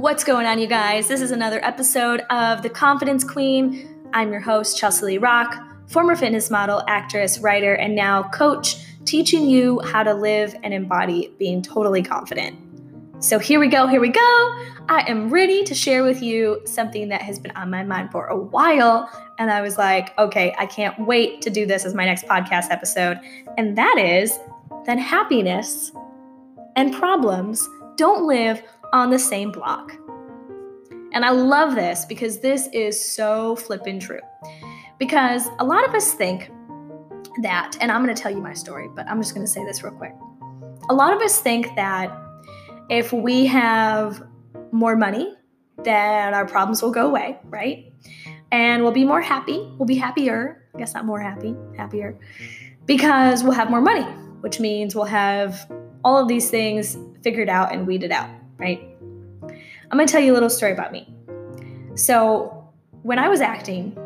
What's 0.00 0.24
going 0.24 0.46
on, 0.46 0.58
you 0.58 0.66
guys? 0.66 1.08
This 1.08 1.20
is 1.20 1.30
another 1.30 1.62
episode 1.62 2.20
of 2.30 2.62
The 2.62 2.70
Confidence 2.70 3.22
Queen. 3.22 3.86
I'm 4.14 4.32
your 4.32 4.40
host, 4.40 4.78
Chelsea 4.78 5.04
Lee 5.04 5.18
Rock, 5.18 5.54
former 5.88 6.16
fitness 6.16 6.50
model, 6.50 6.82
actress, 6.88 7.38
writer, 7.40 7.74
and 7.74 7.94
now 7.94 8.22
coach, 8.30 8.76
teaching 9.04 9.44
you 9.46 9.78
how 9.80 10.02
to 10.02 10.14
live 10.14 10.56
and 10.62 10.72
embody 10.72 11.34
being 11.38 11.60
totally 11.60 12.02
confident. 12.02 12.58
So 13.22 13.38
here 13.38 13.60
we 13.60 13.68
go, 13.68 13.86
here 13.86 14.00
we 14.00 14.08
go. 14.08 14.20
I 14.88 15.04
am 15.06 15.28
ready 15.28 15.64
to 15.64 15.74
share 15.74 16.02
with 16.02 16.22
you 16.22 16.62
something 16.64 17.10
that 17.10 17.20
has 17.20 17.38
been 17.38 17.52
on 17.52 17.68
my 17.68 17.82
mind 17.82 18.10
for 18.10 18.24
a 18.28 18.36
while. 18.38 19.06
And 19.38 19.50
I 19.50 19.60
was 19.60 19.76
like, 19.76 20.18
okay, 20.18 20.54
I 20.58 20.64
can't 20.64 20.98
wait 20.98 21.42
to 21.42 21.50
do 21.50 21.66
this 21.66 21.84
as 21.84 21.94
my 21.94 22.06
next 22.06 22.24
podcast 22.24 22.70
episode. 22.70 23.20
And 23.58 23.76
that 23.76 23.98
is 23.98 24.38
that 24.86 24.98
happiness 24.98 25.92
and 26.74 26.94
problems 26.94 27.68
don't 27.96 28.26
live 28.26 28.62
on 28.92 29.10
the 29.10 29.18
same 29.18 29.52
block. 29.52 29.92
And 31.12 31.24
I 31.24 31.30
love 31.30 31.74
this 31.74 32.04
because 32.04 32.40
this 32.40 32.68
is 32.72 33.02
so 33.02 33.56
flippin' 33.56 33.98
true. 33.98 34.20
Because 34.98 35.48
a 35.58 35.64
lot 35.64 35.86
of 35.88 35.94
us 35.94 36.12
think 36.12 36.50
that, 37.42 37.76
and 37.80 37.90
I'm 37.90 38.00
gonna 38.02 38.14
tell 38.14 38.30
you 38.30 38.40
my 38.40 38.54
story, 38.54 38.88
but 38.94 39.06
I'm 39.08 39.20
just 39.20 39.34
gonna 39.34 39.46
say 39.46 39.64
this 39.64 39.82
real 39.82 39.94
quick. 39.94 40.14
A 40.88 40.94
lot 40.94 41.12
of 41.12 41.20
us 41.20 41.40
think 41.40 41.74
that 41.76 42.12
if 42.88 43.12
we 43.12 43.46
have 43.46 44.22
more 44.72 44.96
money, 44.96 45.34
then 45.84 46.34
our 46.34 46.46
problems 46.46 46.82
will 46.82 46.90
go 46.90 47.06
away, 47.06 47.38
right? 47.44 47.92
And 48.52 48.82
we'll 48.82 48.92
be 48.92 49.04
more 49.04 49.20
happy. 49.20 49.58
We'll 49.78 49.86
be 49.86 49.96
happier. 49.96 50.68
I 50.74 50.78
guess 50.78 50.94
not 50.94 51.04
more 51.04 51.20
happy, 51.20 51.54
happier. 51.76 52.18
Because 52.86 53.42
we'll 53.42 53.52
have 53.52 53.70
more 53.70 53.80
money, 53.80 54.04
which 54.42 54.60
means 54.60 54.94
we'll 54.94 55.04
have 55.04 55.70
all 56.04 56.18
of 56.18 56.28
these 56.28 56.50
things 56.50 56.96
figured 57.22 57.48
out 57.48 57.72
and 57.72 57.86
weeded 57.86 58.10
out 58.10 58.28
right? 58.60 58.80
I'm 59.90 59.98
to 59.98 60.06
tell 60.06 60.20
you 60.20 60.32
a 60.32 60.34
little 60.34 60.50
story 60.50 60.72
about 60.72 60.92
me. 60.92 61.12
So, 61.96 62.56
when 63.02 63.18
I 63.18 63.28
was 63.28 63.40
acting, 63.40 63.96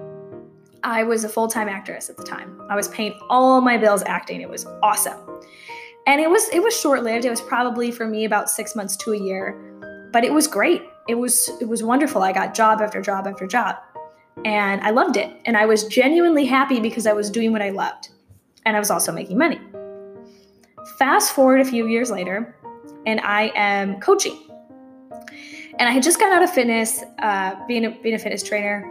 I 0.85 1.03
was 1.03 1.25
a 1.25 1.29
full 1.29 1.49
time 1.49 1.69
actress 1.69 2.09
at 2.09 2.17
the 2.17 2.23
time. 2.23 2.61
I 2.71 2.77
was 2.77 2.89
paying 2.89 3.19
all 3.29 3.61
my 3.61 3.77
bills 3.77 4.03
acting. 4.07 4.41
It 4.41 4.49
was 4.49 4.67
awesome. 4.83 5.19
And 6.07 6.21
it 6.21 6.29
was 6.29 6.49
it 6.51 6.63
was 6.63 6.79
short 6.79 7.03
lived. 7.03 7.25
It 7.25 7.31
was 7.31 7.41
probably 7.41 7.91
for 7.91 8.07
me 8.07 8.25
about 8.25 8.51
six 8.51 8.77
months 8.77 8.97
to 8.99 9.13
a 9.13 9.19
year, 9.19 10.09
but 10.13 10.25
it 10.25 10.33
was 10.33 10.47
great. 10.47 10.83
It 11.09 11.15
was 11.15 11.51
it 11.61 11.69
was 11.69 11.83
wonderful. 11.83 12.23
I 12.23 12.33
got 12.33 12.55
job 12.55 12.81
after 12.83 13.01
job 13.01 13.27
after 13.27 13.47
job, 13.47 13.77
and 14.45 14.83
I 14.83 14.91
loved 14.91 15.17
it. 15.17 15.35
And 15.47 15.57
I 15.57 15.65
was 15.65 15.85
genuinely 15.87 16.45
happy 16.45 16.81
because 16.81 17.07
I 17.07 17.15
was 17.15 17.31
doing 17.31 17.53
what 17.53 17.63
I 17.63 17.71
loved, 17.71 18.11
and 18.67 18.77
I 18.77 18.79
was 18.79 18.91
also 18.91 19.13
making 19.13 19.39
money. 19.39 19.59
Fast 20.99 21.33
forward 21.33 21.61
a 21.61 21.65
few 21.65 21.87
years 21.87 22.11
later, 22.11 22.55
and 23.07 23.21
I 23.21 23.53
am 23.55 24.01
coaching. 24.01 24.39
And 25.79 25.89
I 25.89 25.91
had 25.91 26.03
just 26.03 26.19
got 26.19 26.33
out 26.33 26.43
of 26.43 26.51
fitness, 26.51 27.03
uh, 27.19 27.57
being, 27.67 27.85
a, 27.85 27.91
being 27.91 28.15
a 28.15 28.19
fitness 28.19 28.43
trainer, 28.43 28.91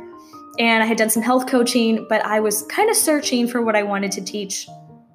and 0.59 0.83
I 0.83 0.85
had 0.85 0.97
done 0.97 1.09
some 1.09 1.23
health 1.23 1.47
coaching, 1.47 2.05
but 2.09 2.23
I 2.25 2.39
was 2.39 2.63
kind 2.63 2.89
of 2.89 2.95
searching 2.95 3.47
for 3.47 3.61
what 3.61 3.75
I 3.75 3.83
wanted 3.83 4.11
to 4.13 4.21
teach 4.21 4.67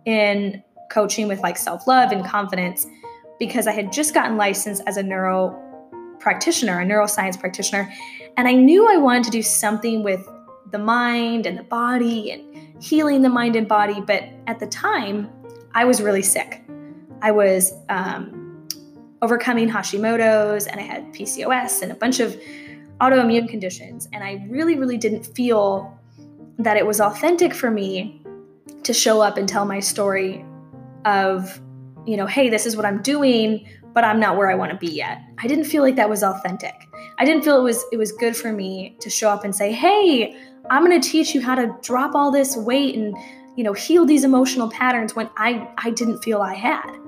in 0.04 0.62
coaching 0.90 1.28
with 1.28 1.40
like 1.40 1.56
self 1.56 1.86
love 1.86 2.12
and 2.12 2.24
confidence 2.24 2.86
because 3.38 3.66
I 3.66 3.72
had 3.72 3.92
just 3.92 4.14
gotten 4.14 4.36
licensed 4.36 4.82
as 4.86 4.96
a 4.96 5.02
neuro 5.02 5.56
practitioner, 6.18 6.80
a 6.80 6.84
neuroscience 6.84 7.38
practitioner, 7.38 7.92
and 8.36 8.48
I 8.48 8.52
knew 8.52 8.88
I 8.88 8.96
wanted 8.96 9.24
to 9.24 9.30
do 9.30 9.42
something 9.42 10.02
with 10.02 10.26
the 10.72 10.78
mind 10.78 11.46
and 11.46 11.56
the 11.56 11.62
body 11.62 12.32
and 12.32 12.82
healing 12.82 13.22
the 13.22 13.28
mind 13.28 13.54
and 13.54 13.68
body. 13.68 14.00
But 14.00 14.24
at 14.46 14.58
the 14.58 14.66
time, 14.66 15.30
I 15.74 15.84
was 15.84 16.02
really 16.02 16.22
sick. 16.22 16.62
I 17.22 17.30
was 17.30 17.72
um, 17.88 18.47
overcoming 19.22 19.68
Hashimoto's 19.68 20.66
and 20.66 20.80
I 20.80 20.84
had 20.84 21.12
PCOS 21.12 21.82
and 21.82 21.92
a 21.92 21.94
bunch 21.94 22.20
of 22.20 22.36
autoimmune 23.00 23.48
conditions. 23.48 24.08
And 24.12 24.22
I 24.22 24.46
really, 24.48 24.76
really 24.76 24.96
didn't 24.96 25.24
feel 25.24 25.98
that 26.58 26.76
it 26.76 26.86
was 26.86 27.00
authentic 27.00 27.54
for 27.54 27.70
me 27.70 28.22
to 28.82 28.92
show 28.92 29.20
up 29.20 29.36
and 29.36 29.48
tell 29.48 29.64
my 29.64 29.80
story 29.80 30.44
of, 31.04 31.60
you 32.06 32.16
know, 32.16 32.26
hey, 32.26 32.48
this 32.48 32.66
is 32.66 32.76
what 32.76 32.84
I'm 32.84 33.00
doing, 33.02 33.66
but 33.94 34.04
I'm 34.04 34.20
not 34.20 34.36
where 34.36 34.50
I 34.50 34.54
want 34.54 34.72
to 34.72 34.78
be 34.78 34.88
yet. 34.88 35.20
I 35.38 35.46
didn't 35.46 35.64
feel 35.64 35.82
like 35.82 35.96
that 35.96 36.08
was 36.08 36.22
authentic. 36.22 36.74
I 37.18 37.24
didn't 37.24 37.42
feel 37.42 37.58
it 37.58 37.62
was 37.62 37.84
it 37.92 37.96
was 37.96 38.12
good 38.12 38.36
for 38.36 38.52
me 38.52 38.96
to 39.00 39.10
show 39.10 39.30
up 39.30 39.44
and 39.44 39.54
say, 39.54 39.72
"Hey, 39.72 40.36
I'm 40.70 40.84
going 40.84 41.00
to 41.00 41.08
teach 41.08 41.34
you 41.34 41.40
how 41.40 41.54
to 41.54 41.74
drop 41.82 42.14
all 42.14 42.30
this 42.30 42.56
weight 42.56 42.94
and, 42.96 43.16
you 43.56 43.64
know, 43.64 43.72
heal 43.72 44.04
these 44.04 44.24
emotional 44.24 44.70
patterns 44.70 45.16
when 45.16 45.28
I 45.36 45.68
I 45.78 45.90
didn't 45.90 46.22
feel 46.22 46.42
I 46.42 46.54
had." 46.54 47.07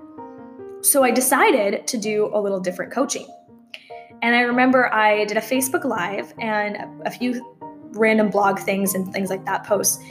So 0.83 1.05
I 1.05 1.11
decided 1.11 1.87
to 1.87 1.99
do 1.99 2.31
a 2.33 2.41
little 2.41 2.61
different 2.61 2.93
coaching. 2.93 3.27
And 4.23 4.35
I 4.35 4.41
remember 4.41 4.93
I 4.93 5.25
did 5.25 5.37
a 5.37 5.41
Facebook 5.41 5.85
Live 5.85 6.33
and 6.39 6.77
a 7.07 7.11
few 7.11 7.57
random 7.93 8.31
blog 8.31 8.59
things 8.59 8.95
and 8.95 9.13
things 9.13 9.31
like 9.31 9.45
that 9.47 9.65
posts. 9.65 10.03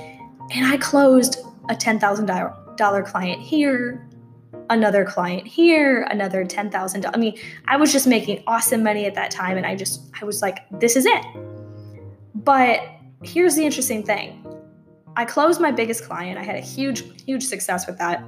And 0.52 0.66
I 0.66 0.78
closed 0.78 1.40
a 1.70 1.76
$10,000 1.76 3.06
client 3.06 3.42
here, 3.42 4.08
another 4.70 5.06
client 5.06 5.46
here, 5.46 6.04
another 6.10 6.44
10,000. 6.44 7.06
I 7.06 7.18
mean, 7.18 7.38
I 7.68 7.78
was 7.78 7.92
just 7.92 8.08
making 8.08 8.44
awesome 8.48 8.84
money 8.84 9.06
at 9.06 9.16
that 9.16 9.32
time. 9.32 9.58
And 9.58 9.66
I 9.66 9.76
just, 9.76 10.10
I 10.22 10.26
was 10.26 10.42
like, 10.42 10.60
this 10.80 10.96
is 10.96 11.06
it. 11.06 11.24
But 12.36 12.82
here's 13.24 13.56
the 13.56 13.66
interesting 13.66 14.04
thing 14.04 14.46
I 15.16 15.26
closed 15.26 15.60
my 15.60 15.72
biggest 15.72 16.04
client. 16.06 16.40
I 16.40 16.44
had 16.44 16.56
a 16.56 16.62
huge, 16.62 17.04
huge 17.26 17.44
success 17.44 17.86
with 17.86 17.98
that. 17.98 18.24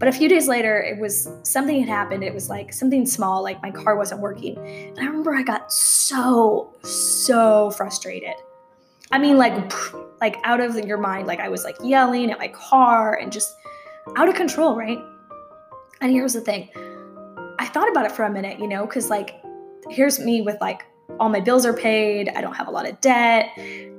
But 0.00 0.08
a 0.08 0.12
few 0.12 0.30
days 0.30 0.48
later, 0.48 0.80
it 0.80 0.98
was 0.98 1.28
something 1.42 1.78
had 1.78 1.88
happened. 1.88 2.24
It 2.24 2.32
was 2.32 2.48
like 2.48 2.72
something 2.72 3.04
small, 3.04 3.42
like 3.42 3.60
my 3.62 3.70
car 3.70 3.96
wasn't 3.96 4.22
working. 4.22 4.56
And 4.56 4.98
I 4.98 5.04
remember 5.04 5.34
I 5.34 5.42
got 5.42 5.70
so, 5.70 6.74
so 6.82 7.70
frustrated. 7.72 8.34
I 9.10 9.18
mean, 9.18 9.36
like, 9.36 9.72
like 10.22 10.38
out 10.42 10.60
of 10.60 10.74
your 10.78 10.96
mind. 10.96 11.26
Like 11.26 11.40
I 11.40 11.50
was 11.50 11.64
like 11.64 11.76
yelling 11.82 12.30
at 12.30 12.38
my 12.38 12.48
car 12.48 13.14
and 13.14 13.30
just 13.30 13.54
out 14.16 14.26
of 14.26 14.34
control, 14.36 14.74
right? 14.74 14.98
And 16.00 16.10
here's 16.10 16.32
the 16.32 16.40
thing. 16.40 16.70
I 17.58 17.66
thought 17.66 17.90
about 17.90 18.06
it 18.06 18.12
for 18.12 18.24
a 18.24 18.30
minute, 18.30 18.58
you 18.58 18.68
know, 18.68 18.86
because 18.86 19.10
like 19.10 19.34
here's 19.90 20.18
me 20.18 20.40
with 20.40 20.56
like 20.62 20.82
all 21.18 21.28
my 21.28 21.40
bills 21.40 21.66
are 21.66 21.74
paid, 21.74 22.30
I 22.30 22.40
don't 22.40 22.54
have 22.54 22.68
a 22.68 22.70
lot 22.70 22.88
of 22.88 22.98
debt, 23.02 23.50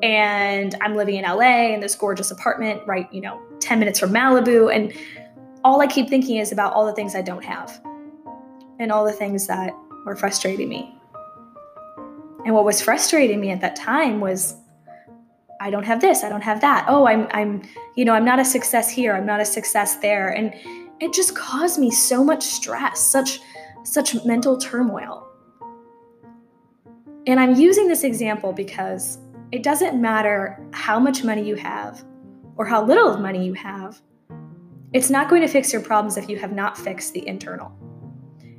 and 0.02 0.74
I'm 0.82 0.96
living 0.96 1.18
in 1.18 1.26
LA 1.26 1.74
in 1.74 1.80
this 1.80 1.94
gorgeous 1.94 2.32
apartment, 2.32 2.82
right, 2.88 3.12
you 3.14 3.22
know, 3.22 3.40
10 3.60 3.78
minutes 3.78 4.00
from 4.00 4.12
Malibu. 4.12 4.74
And 4.74 4.94
all 5.64 5.82
I 5.82 5.88
keep 5.88 6.10
thinking 6.10 6.38
is 6.38 6.52
about 6.52 6.74
all 6.74 6.86
the 6.86 6.94
things 6.94 7.16
I 7.16 7.22
don't 7.22 7.44
have 7.44 7.82
and 8.80 8.92
all 8.92 9.06
the 9.06 9.14
things 9.14 9.48
that 9.48 9.74
were 10.06 10.16
frustrating 10.16 10.70
me. 10.70 10.96
And 12.46 12.56
what 12.56 12.66
was 12.66 12.82
frustrating 12.82 13.40
me 13.40 13.52
at 13.52 13.62
that 13.62 13.76
time 13.76 14.20
was 14.20 14.56
I 15.60 15.70
don't 15.70 15.86
have 15.86 16.02
this, 16.02 16.24
I 16.24 16.30
don't 16.30 16.42
have 16.42 16.62
that. 16.62 16.86
Oh, 16.88 17.06
I'm 17.06 17.28
I'm 17.32 17.62
you 17.96 18.06
know, 18.06 18.14
I'm 18.14 18.26
not 18.26 18.40
a 18.40 18.46
success 18.46 18.90
here, 18.90 19.14
I'm 19.14 19.26
not 19.26 19.40
a 19.40 19.46
success 19.46 19.98
there. 19.98 20.30
And 20.30 20.54
it 21.00 21.14
just 21.14 21.36
caused 21.36 21.80
me 21.80 21.92
so 21.92 22.24
much 22.24 22.44
stress, 22.44 23.00
such 23.00 23.40
such 23.84 24.26
mental 24.26 24.58
turmoil. 24.58 25.28
And 27.28 27.40
I'm 27.40 27.54
using 27.56 27.88
this 27.88 28.04
example 28.04 28.52
because 28.52 29.20
it 29.52 29.62
doesn't 29.62 30.02
matter 30.02 30.66
how 30.72 31.00
much 31.00 31.24
money 31.24 31.44
you 31.48 31.56
have 31.56 32.04
or 32.56 32.66
how 32.66 32.84
little 32.84 33.08
of 33.08 33.20
money 33.20 33.46
you 33.46 33.54
have. 33.54 34.02
It's 34.94 35.10
not 35.10 35.30
going 35.30 35.42
to 35.42 35.48
fix 35.48 35.72
your 35.72 35.82
problems 35.82 36.18
if 36.18 36.30
you 36.30 36.38
have 36.38 36.52
not 36.52 36.78
fixed 36.78 37.14
the 37.14 37.26
internal. 37.26 37.72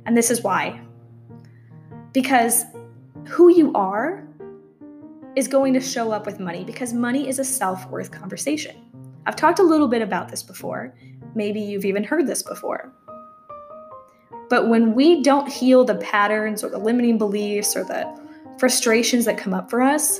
And 0.05 0.17
this 0.17 0.31
is 0.31 0.41
why. 0.41 0.81
Because 2.11 2.65
who 3.27 3.49
you 3.49 3.71
are 3.73 4.27
is 5.35 5.47
going 5.47 5.73
to 5.73 5.79
show 5.79 6.11
up 6.11 6.25
with 6.25 6.39
money 6.39 6.63
because 6.63 6.93
money 6.93 7.27
is 7.27 7.39
a 7.39 7.43
self 7.43 7.87
worth 7.89 8.11
conversation. 8.11 8.75
I've 9.25 9.35
talked 9.35 9.59
a 9.59 9.63
little 9.63 9.87
bit 9.87 10.01
about 10.01 10.29
this 10.29 10.43
before. 10.43 10.93
Maybe 11.35 11.61
you've 11.61 11.85
even 11.85 12.03
heard 12.03 12.27
this 12.27 12.41
before. 12.41 12.91
But 14.49 14.69
when 14.69 14.93
we 14.93 15.21
don't 15.21 15.47
heal 15.47 15.85
the 15.85 15.95
patterns 15.95 16.63
or 16.63 16.69
the 16.69 16.77
limiting 16.77 17.17
beliefs 17.17 17.75
or 17.75 17.83
the 17.83 18.11
frustrations 18.59 19.25
that 19.25 19.37
come 19.37 19.53
up 19.53 19.69
for 19.69 19.81
us, 19.81 20.19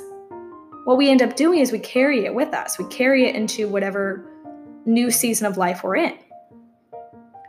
what 0.85 0.97
we 0.97 1.09
end 1.09 1.21
up 1.21 1.35
doing 1.35 1.59
is 1.59 1.71
we 1.71 1.79
carry 1.79 2.25
it 2.25 2.33
with 2.33 2.53
us. 2.53 2.77
We 2.77 2.85
carry 2.85 3.27
it 3.27 3.35
into 3.35 3.67
whatever 3.67 4.29
new 4.85 5.11
season 5.11 5.47
of 5.47 5.57
life 5.57 5.83
we're 5.83 5.97
in. 5.97 6.17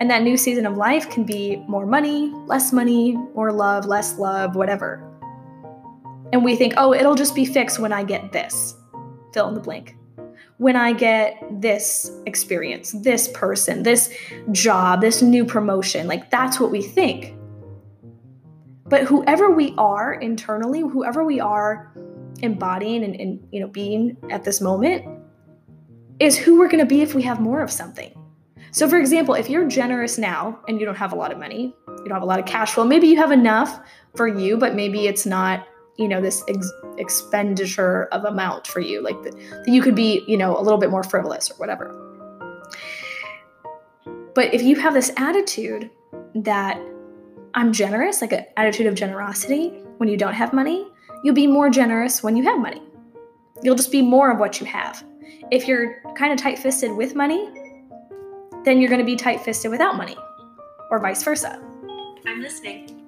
And 0.00 0.10
that 0.10 0.22
new 0.22 0.36
season 0.36 0.66
of 0.66 0.76
life 0.76 1.08
can 1.08 1.24
be 1.24 1.56
more 1.68 1.86
money, 1.86 2.30
less 2.46 2.72
money, 2.72 3.12
more 3.34 3.52
love, 3.52 3.86
less 3.86 4.18
love, 4.18 4.56
whatever. 4.56 5.02
And 6.32 6.44
we 6.44 6.56
think, 6.56 6.74
oh, 6.76 6.92
it'll 6.92 7.14
just 7.14 7.34
be 7.34 7.44
fixed 7.44 7.78
when 7.78 7.92
I 7.92 8.02
get 8.02 8.32
this. 8.32 8.74
Fill 9.32 9.48
in 9.48 9.54
the 9.54 9.60
blank. 9.60 9.96
When 10.58 10.76
I 10.76 10.92
get 10.92 11.42
this 11.50 12.10
experience, 12.26 12.92
this 12.92 13.28
person, 13.28 13.82
this 13.82 14.12
job, 14.52 15.00
this 15.00 15.22
new 15.22 15.44
promotion. 15.44 16.06
Like 16.06 16.30
that's 16.30 16.58
what 16.58 16.70
we 16.70 16.82
think. 16.82 17.34
But 18.86 19.04
whoever 19.04 19.50
we 19.50 19.74
are 19.78 20.14
internally, 20.14 20.80
whoever 20.80 21.24
we 21.24 21.40
are 21.40 21.92
embodying 22.42 23.04
and, 23.04 23.18
and 23.18 23.48
you 23.50 23.60
know 23.60 23.68
being 23.68 24.16
at 24.30 24.44
this 24.44 24.60
moment, 24.60 25.04
is 26.20 26.36
who 26.36 26.58
we're 26.58 26.68
going 26.68 26.80
to 26.80 26.86
be 26.86 27.02
if 27.02 27.14
we 27.14 27.22
have 27.22 27.40
more 27.40 27.62
of 27.62 27.70
something. 27.70 28.12
So, 28.70 28.88
for 28.88 28.98
example, 28.98 29.34
if 29.34 29.48
you're 29.48 29.68
generous 29.68 30.18
now 30.18 30.58
and 30.66 30.80
you 30.80 30.86
don't 30.86 30.96
have 30.96 31.12
a 31.12 31.16
lot 31.16 31.30
of 31.30 31.38
money, 31.38 31.74
you 31.86 32.04
don't 32.04 32.10
have 32.10 32.22
a 32.22 32.26
lot 32.26 32.40
of 32.40 32.46
cash 32.46 32.72
flow. 32.72 32.84
Maybe 32.84 33.06
you 33.06 33.16
have 33.16 33.30
enough 33.30 33.80
for 34.16 34.26
you, 34.26 34.56
but 34.56 34.74
maybe 34.74 35.06
it's 35.06 35.26
not, 35.26 35.66
you 35.96 36.08
know, 36.08 36.20
this 36.20 36.42
ex- 36.48 36.72
expenditure 36.98 38.06
of 38.06 38.24
amount 38.24 38.66
for 38.66 38.80
you. 38.80 39.00
Like 39.00 39.22
that 39.22 39.64
you 39.66 39.80
could 39.80 39.94
be, 39.94 40.24
you 40.26 40.36
know, 40.36 40.58
a 40.58 40.62
little 40.62 40.78
bit 40.78 40.90
more 40.90 41.04
frivolous 41.04 41.50
or 41.50 41.54
whatever. 41.54 42.00
But 44.34 44.52
if 44.52 44.62
you 44.62 44.74
have 44.76 44.94
this 44.94 45.12
attitude 45.16 45.90
that 46.34 46.80
I'm 47.54 47.72
generous, 47.72 48.20
like 48.20 48.32
an 48.32 48.44
attitude 48.56 48.86
of 48.86 48.96
generosity 48.96 49.68
when 49.98 50.08
you 50.08 50.16
don't 50.16 50.34
have 50.34 50.52
money, 50.52 50.88
you'll 51.22 51.36
be 51.36 51.46
more 51.46 51.70
generous 51.70 52.24
when 52.24 52.36
you 52.36 52.42
have 52.42 52.58
money. 52.58 52.82
You'll 53.62 53.76
just 53.76 53.92
be 53.92 54.02
more 54.02 54.32
of 54.32 54.40
what 54.40 54.60
you 54.60 54.66
have. 54.66 55.04
If 55.50 55.66
you're 55.68 56.02
kind 56.16 56.32
of 56.32 56.38
tight 56.38 56.58
fisted 56.58 56.92
with 56.92 57.14
money, 57.14 57.48
then 58.64 58.80
you're 58.80 58.88
going 58.88 59.00
to 59.00 59.06
be 59.06 59.16
tight 59.16 59.40
fisted 59.40 59.70
without 59.70 59.96
money, 59.96 60.16
or 60.90 60.98
vice 60.98 61.22
versa. 61.22 61.60
I'm 62.26 62.40
listening. 62.40 63.02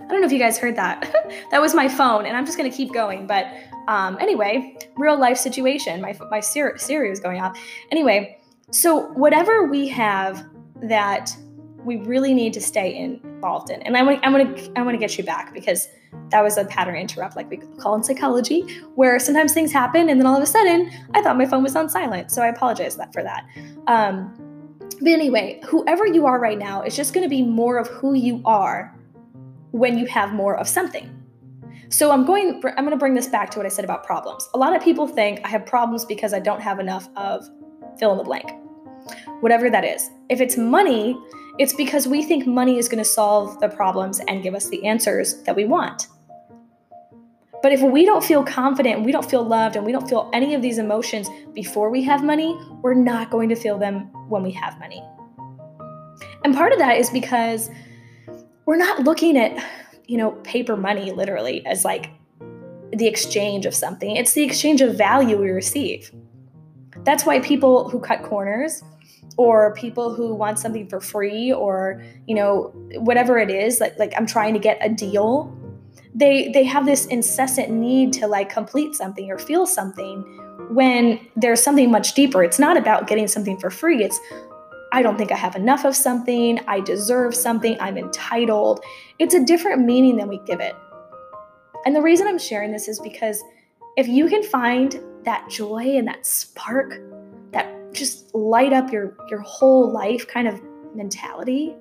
I 0.00 0.06
don't 0.08 0.20
know 0.20 0.26
if 0.26 0.32
you 0.32 0.38
guys 0.38 0.58
heard 0.58 0.76
that. 0.76 1.12
that 1.50 1.60
was 1.60 1.74
my 1.74 1.88
phone, 1.88 2.26
and 2.26 2.36
I'm 2.36 2.46
just 2.46 2.58
going 2.58 2.70
to 2.70 2.76
keep 2.76 2.92
going. 2.92 3.26
But 3.26 3.46
um, 3.88 4.16
anyway, 4.20 4.76
real 4.96 5.18
life 5.18 5.36
situation. 5.36 6.00
My, 6.00 6.16
my 6.30 6.40
Siri, 6.40 6.78
Siri 6.78 7.10
was 7.10 7.20
going 7.20 7.40
off. 7.40 7.58
Anyway, 7.90 8.38
so 8.70 9.08
whatever 9.12 9.66
we 9.66 9.88
have 9.88 10.46
that 10.82 11.34
we 11.84 11.96
really 11.96 12.34
need 12.34 12.52
to 12.54 12.60
stay 12.60 12.96
involved 13.44 13.70
in, 13.70 13.82
and 13.82 13.96
I'm 13.96 14.06
gonna, 14.06 14.20
I'm 14.22 14.32
gonna, 14.32 14.72
I'm 14.76 14.84
gonna 14.84 14.96
get 14.96 15.18
you 15.18 15.24
back 15.24 15.52
because 15.52 15.88
that 16.30 16.42
was 16.42 16.56
a 16.56 16.64
pattern 16.64 16.96
interrupt, 16.96 17.36
like 17.36 17.50
we 17.50 17.58
call 17.78 17.94
in 17.94 18.02
psychology, 18.02 18.62
where 18.94 19.18
sometimes 19.18 19.52
things 19.52 19.72
happen 19.72 20.08
and 20.08 20.18
then 20.18 20.26
all 20.26 20.36
of 20.36 20.42
a 20.42 20.46
sudden 20.46 20.90
I 21.12 21.20
thought 21.20 21.36
my 21.36 21.46
phone 21.46 21.62
was 21.62 21.76
on 21.76 21.88
silent. 21.88 22.30
So 22.30 22.42
I 22.42 22.48
apologize 22.48 22.96
that 22.96 23.12
for 23.12 23.22
that. 23.22 23.44
Um, 23.86 24.34
but 25.00 25.08
anyway, 25.08 25.60
whoever 25.66 26.06
you 26.06 26.24
are 26.26 26.40
right 26.40 26.58
now 26.58 26.82
is 26.82 26.96
just 26.96 27.12
going 27.12 27.24
to 27.24 27.28
be 27.28 27.42
more 27.42 27.78
of 27.78 27.88
who 27.88 28.14
you 28.14 28.40
are 28.44 28.96
when 29.72 29.98
you 29.98 30.06
have 30.06 30.32
more 30.32 30.56
of 30.56 30.68
something. 30.68 31.10
So 31.90 32.10
I'm 32.10 32.24
going 32.24 32.62
I'm 32.64 32.84
going 32.84 32.90
to 32.90 32.96
bring 32.96 33.14
this 33.14 33.28
back 33.28 33.50
to 33.50 33.58
what 33.58 33.66
I 33.66 33.68
said 33.68 33.84
about 33.84 34.04
problems. 34.04 34.48
A 34.54 34.58
lot 34.58 34.74
of 34.74 34.82
people 34.82 35.06
think 35.06 35.40
I 35.44 35.48
have 35.48 35.66
problems 35.66 36.04
because 36.04 36.32
I 36.32 36.38
don't 36.38 36.60
have 36.60 36.78
enough 36.80 37.08
of 37.16 37.48
fill 37.98 38.12
in 38.12 38.18
the 38.18 38.24
blank. 38.24 38.50
Whatever 39.40 39.68
that 39.68 39.84
is. 39.84 40.10
If 40.30 40.40
it's 40.40 40.56
money, 40.56 41.18
it's 41.58 41.72
because 41.72 42.06
we 42.06 42.22
think 42.22 42.46
money 42.46 42.78
is 42.78 42.88
going 42.88 43.02
to 43.02 43.08
solve 43.08 43.60
the 43.60 43.68
problems 43.68 44.20
and 44.28 44.42
give 44.42 44.54
us 44.54 44.68
the 44.68 44.84
answers 44.86 45.42
that 45.42 45.54
we 45.54 45.64
want. 45.64 46.08
But 47.62 47.72
if 47.72 47.80
we 47.80 48.04
don't 48.04 48.22
feel 48.22 48.44
confident, 48.44 49.04
we 49.04 49.12
don't 49.12 49.24
feel 49.24 49.42
loved, 49.42 49.76
and 49.76 49.86
we 49.86 49.92
don't 49.92 50.06
feel 50.06 50.28
any 50.34 50.54
of 50.54 50.60
these 50.60 50.76
emotions 50.76 51.30
before 51.54 51.88
we 51.88 52.02
have 52.02 52.22
money, 52.22 52.58
we're 52.82 52.94
not 52.94 53.30
going 53.30 53.48
to 53.48 53.54
feel 53.54 53.78
them 53.78 54.10
when 54.28 54.42
we 54.42 54.50
have 54.50 54.78
money. 54.78 55.02
And 56.44 56.54
part 56.54 56.72
of 56.72 56.78
that 56.78 56.98
is 56.98 57.08
because 57.08 57.70
we're 58.66 58.76
not 58.76 59.04
looking 59.04 59.38
at, 59.38 59.64
you 60.06 60.18
know, 60.18 60.32
paper 60.42 60.76
money 60.76 61.10
literally 61.12 61.64
as 61.64 61.86
like 61.86 62.10
the 62.92 63.06
exchange 63.06 63.64
of 63.64 63.74
something. 63.74 64.14
It's 64.16 64.34
the 64.34 64.42
exchange 64.42 64.82
of 64.82 64.98
value 64.98 65.38
we 65.38 65.48
receive. 65.48 66.12
That's 67.04 67.24
why 67.24 67.40
people 67.40 67.88
who 67.88 67.98
cut 67.98 68.22
corners 68.22 68.82
or 69.36 69.74
people 69.74 70.14
who 70.14 70.34
want 70.34 70.58
something 70.58 70.88
for 70.88 71.00
free 71.00 71.52
or 71.52 72.02
you 72.26 72.34
know 72.34 72.72
whatever 72.98 73.38
it 73.38 73.50
is 73.50 73.80
like 73.80 73.98
like 73.98 74.12
I'm 74.16 74.26
trying 74.26 74.54
to 74.54 74.60
get 74.60 74.78
a 74.80 74.88
deal 74.88 75.52
they 76.14 76.48
they 76.48 76.64
have 76.64 76.86
this 76.86 77.06
incessant 77.06 77.70
need 77.70 78.12
to 78.14 78.26
like 78.26 78.48
complete 78.48 78.94
something 78.94 79.30
or 79.30 79.38
feel 79.38 79.66
something 79.66 80.22
when 80.70 81.20
there's 81.36 81.62
something 81.62 81.90
much 81.90 82.14
deeper. 82.14 82.42
It's 82.42 82.58
not 82.58 82.76
about 82.76 83.06
getting 83.06 83.26
something 83.26 83.58
for 83.58 83.70
free. 83.70 84.04
It's 84.04 84.18
I 84.92 85.02
don't 85.02 85.18
think 85.18 85.32
I 85.32 85.36
have 85.36 85.56
enough 85.56 85.84
of 85.84 85.96
something. 85.96 86.60
I 86.68 86.80
deserve 86.80 87.34
something. 87.34 87.76
I'm 87.80 87.98
entitled. 87.98 88.84
It's 89.18 89.34
a 89.34 89.44
different 89.44 89.84
meaning 89.84 90.16
than 90.16 90.28
we 90.28 90.38
give 90.46 90.60
it. 90.60 90.76
And 91.84 91.96
the 91.96 92.02
reason 92.02 92.28
I'm 92.28 92.38
sharing 92.38 92.70
this 92.70 92.86
is 92.86 93.00
because 93.00 93.42
if 93.96 94.06
you 94.06 94.28
can 94.28 94.44
find 94.44 95.00
that 95.24 95.48
joy 95.50 95.96
and 95.96 96.06
that 96.06 96.24
spark 96.24 97.00
just 97.94 98.34
light 98.34 98.72
up 98.72 98.92
your 98.92 99.16
your 99.28 99.40
whole 99.40 99.90
life 99.90 100.26
kind 100.28 100.48
of 100.48 100.60
mentality 100.94 101.74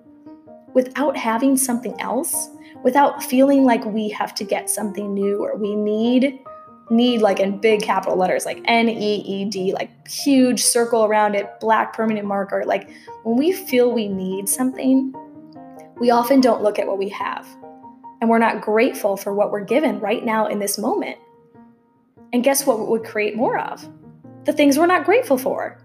without 0.74 1.15
having 1.15 1.56
something 1.57 2.00
else 2.00 2.50
without 2.83 3.24
feeling 3.24 3.63
like 3.63 3.83
we 3.86 4.10
have 4.10 4.36
to 4.36 4.44
get 4.44 4.69
something 4.69 5.13
new 5.13 5.44
or 5.44 5.56
we 5.56 5.75
need 5.75 6.39
need 6.89 7.21
like 7.21 7.39
in 7.39 7.57
big 7.57 7.81
capital 7.81 8.18
letters 8.18 8.45
like 8.45 8.62
N 8.65 8.89
E 8.89 9.15
E 9.15 9.45
D 9.45 9.74
like 9.74 9.89
huge 10.07 10.62
circle 10.62 11.06
around 11.06 11.33
it 11.33 11.60
black 11.60 11.94
permanent 11.94 12.27
marker. 12.27 12.63
Like 12.66 12.89
when 13.24 13.38
we 13.38 13.54
feel 13.54 13.92
we 13.92 14.07
need 14.07 14.50
something 14.50 15.13
we 16.00 16.12
often 16.12 16.42
don't 16.42 16.62
look 16.62 16.80
at 16.80 16.88
what 16.88 16.98
we 16.98 17.09
have. 17.09 17.48
And 18.19 18.30
we're 18.30 18.39
not 18.39 18.62
grateful 18.62 19.16
for 19.16 19.33
what 19.33 19.51
we're 19.51 19.63
given 19.63 20.00
right 20.00 20.24
now 20.24 20.48
in 20.48 20.59
this 20.59 20.77
moment. 20.77 21.18
And 22.33 22.44
guess 22.44 22.66
what 22.66 22.88
would 22.88 23.04
create 23.04 23.36
more 23.36 23.59
of? 23.59 23.88
The 24.45 24.54
things 24.54 24.77
we're 24.77 24.88
not 24.88 25.06
grateful 25.06 25.38
for 25.38 25.82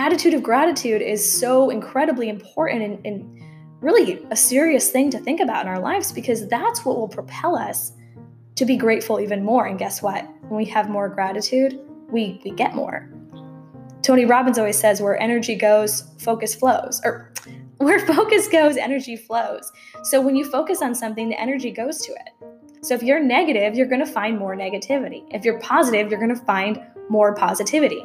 attitude 0.00 0.32
of 0.32 0.42
gratitude 0.42 1.02
is 1.02 1.20
so 1.30 1.68
incredibly 1.68 2.28
important 2.28 2.82
and, 2.82 3.06
and, 3.06 3.36
really 3.80 4.22
a 4.30 4.36
serious 4.36 4.90
thing 4.90 5.08
to 5.10 5.18
think 5.18 5.40
about 5.40 5.64
in 5.64 5.68
our 5.68 5.80
lives 5.80 6.12
because 6.12 6.46
that's 6.48 6.84
what 6.84 6.98
will 6.98 7.08
propel 7.08 7.56
us 7.56 7.92
to 8.54 8.66
be 8.66 8.76
grateful 8.76 9.18
even 9.18 9.42
more. 9.42 9.64
And 9.64 9.78
guess 9.78 10.02
what? 10.02 10.28
When 10.48 10.58
we 10.58 10.66
have 10.66 10.90
more 10.90 11.08
gratitude, 11.08 11.80
we, 12.10 12.42
we 12.44 12.50
get 12.50 12.74
more. 12.74 13.08
Tony 14.02 14.26
Robbins 14.26 14.58
always 14.58 14.78
says, 14.78 15.00
where 15.00 15.18
energy 15.18 15.54
goes, 15.54 16.10
focus 16.18 16.54
flows. 16.54 17.00
Or 17.06 17.32
where 17.78 18.04
focus 18.06 18.48
goes, 18.48 18.76
energy 18.76 19.16
flows. 19.16 19.72
So 20.02 20.20
when 20.20 20.36
you 20.36 20.44
focus 20.50 20.82
on 20.82 20.94
something, 20.94 21.30
the 21.30 21.40
energy 21.40 21.70
goes 21.70 22.04
to 22.04 22.12
it. 22.12 22.50
So 22.82 22.94
if 22.94 23.02
you're 23.02 23.22
negative, 23.22 23.74
you're 23.74 23.86
going 23.86 24.04
to 24.04 24.12
find 24.12 24.38
more 24.38 24.54
negativity. 24.54 25.24
If 25.30 25.46
you're 25.46 25.58
positive, 25.60 26.10
you're 26.10 26.20
going 26.20 26.38
to 26.38 26.44
find 26.44 26.82
more 27.08 27.34
positivity. 27.34 28.04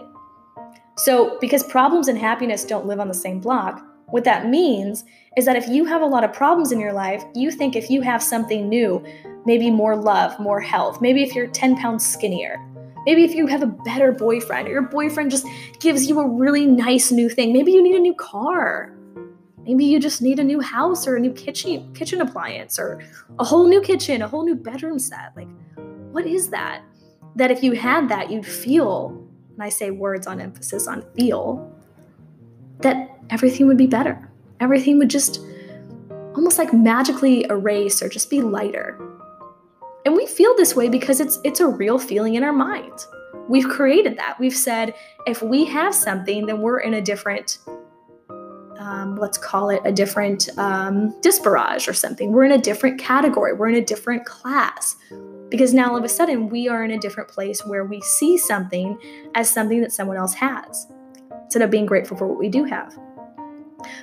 So, 0.97 1.37
because 1.39 1.63
problems 1.63 2.07
and 2.07 2.17
happiness 2.17 2.63
don't 2.63 2.85
live 2.85 2.99
on 2.99 3.07
the 3.07 3.13
same 3.13 3.39
block, 3.41 3.85
what 4.07 4.23
that 4.23 4.47
means 4.47 5.03
is 5.35 5.45
that 5.45 5.57
if 5.57 5.67
you 5.67 5.85
have 5.85 6.01
a 6.01 6.05
lot 6.05 6.23
of 6.23 6.31
problems 6.31 6.71
in 6.71 6.79
your 6.79 6.93
life, 6.93 7.23
you 7.33 7.51
think 7.51 7.75
if 7.75 7.89
you 7.89 8.01
have 8.01 8.23
something 8.23 8.69
new, 8.69 9.03
maybe 9.45 9.69
more 9.69 9.95
love, 9.95 10.39
more 10.39 10.61
health, 10.61 11.01
maybe 11.01 11.21
if 11.21 11.35
you're 11.35 11.47
10 11.47 11.75
pounds 11.75 12.05
skinnier, 12.05 12.57
maybe 13.05 13.23
if 13.23 13.35
you 13.35 13.45
have 13.47 13.61
a 13.61 13.67
better 13.67 14.11
boyfriend, 14.11 14.67
or 14.67 14.71
your 14.71 14.83
boyfriend 14.83 15.31
just 15.31 15.45
gives 15.79 16.07
you 16.07 16.19
a 16.19 16.27
really 16.27 16.65
nice 16.65 17.11
new 17.11 17.29
thing, 17.29 17.51
maybe 17.51 17.71
you 17.71 17.83
need 17.83 17.95
a 17.95 17.99
new 17.99 18.15
car. 18.15 18.91
Maybe 19.63 19.83
you 19.83 19.99
just 19.99 20.21
need 20.21 20.39
a 20.39 20.43
new 20.43 20.61
house 20.61 21.07
or 21.07 21.15
a 21.15 21.19
new 21.19 21.33
kitchen 21.33 21.91
kitchen 21.95 22.21
appliance 22.21 22.77
or 22.77 23.01
a 23.39 23.43
whole 23.43 23.67
new 23.67 23.81
kitchen, 23.81 24.21
a 24.21 24.27
whole 24.27 24.45
new 24.45 24.55
bedroom 24.55 24.99
set. 24.99 25.33
Like 25.35 25.47
what 26.11 26.27
is 26.27 26.49
that? 26.51 26.83
That 27.35 27.49
if 27.49 27.63
you 27.63 27.73
had 27.73 28.07
that, 28.09 28.29
you'd 28.29 28.45
feel 28.45 29.27
and 29.55 29.63
I 29.63 29.69
say 29.69 29.89
words 29.89 30.27
on 30.27 30.39
emphasis 30.39 30.87
on 30.87 31.03
feel, 31.15 31.73
that 32.81 33.17
everything 33.29 33.67
would 33.67 33.77
be 33.77 33.87
better. 33.87 34.29
Everything 34.59 34.99
would 34.99 35.09
just 35.09 35.39
almost 36.35 36.57
like 36.57 36.73
magically 36.73 37.45
erase 37.49 38.01
or 38.01 38.09
just 38.09 38.29
be 38.29 38.41
lighter. 38.41 38.99
And 40.05 40.13
we 40.15 40.27
feel 40.27 40.55
this 40.55 40.75
way 40.75 40.89
because 40.89 41.19
it's 41.19 41.39
it's 41.43 41.59
a 41.59 41.67
real 41.67 41.97
feeling 41.97 42.35
in 42.35 42.43
our 42.43 42.53
mind. 42.53 42.93
We've 43.47 43.67
created 43.67 44.17
that. 44.17 44.39
We've 44.39 44.55
said 44.55 44.93
if 45.25 45.41
we 45.41 45.65
have 45.65 45.95
something, 45.95 46.45
then 46.45 46.61
we're 46.61 46.79
in 46.79 46.95
a 46.95 47.01
different, 47.01 47.59
um, 48.79 49.17
let's 49.17 49.37
call 49.37 49.69
it 49.69 49.81
a 49.85 49.91
different 49.91 50.49
um, 50.57 51.15
disparage 51.21 51.87
or 51.87 51.93
something. 51.93 52.31
We're 52.31 52.45
in 52.45 52.51
a 52.51 52.57
different 52.57 52.99
category. 52.99 53.53
We're 53.53 53.69
in 53.69 53.75
a 53.75 53.85
different 53.85 54.25
class 54.25 54.95
because 55.49 55.73
now 55.73 55.91
all 55.91 55.97
of 55.97 56.03
a 56.03 56.09
sudden 56.09 56.49
we 56.49 56.67
are 56.67 56.83
in 56.83 56.91
a 56.91 56.97
different 56.97 57.29
place 57.29 57.65
where 57.65 57.85
we 57.85 58.01
see 58.01 58.37
something 58.37 58.97
as 59.35 59.49
something 59.49 59.81
that 59.81 59.91
someone 59.91 60.17
else 60.17 60.33
has 60.33 60.87
instead 61.43 61.61
of 61.61 61.69
being 61.69 61.85
grateful 61.85 62.17
for 62.17 62.27
what 62.27 62.39
we 62.39 62.49
do 62.49 62.63
have. 62.63 62.97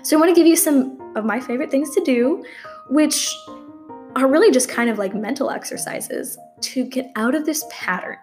So, 0.03 0.17
I 0.17 0.21
want 0.21 0.31
to 0.31 0.35
give 0.35 0.47
you 0.47 0.57
some 0.57 1.01
of 1.17 1.25
my 1.25 1.41
favorite 1.41 1.71
things 1.71 1.91
to 1.95 2.05
do, 2.05 2.45
which 2.89 3.35
are 4.17 4.27
really 4.27 4.51
just 4.51 4.69
kind 4.69 4.91
of 4.91 4.99
like 4.99 5.15
mental 5.15 5.51
exercises 5.51 6.39
to 6.61 6.85
get 6.85 7.11
out 7.17 7.35
of 7.35 7.47
this 7.47 7.65
pattern. 7.71 8.19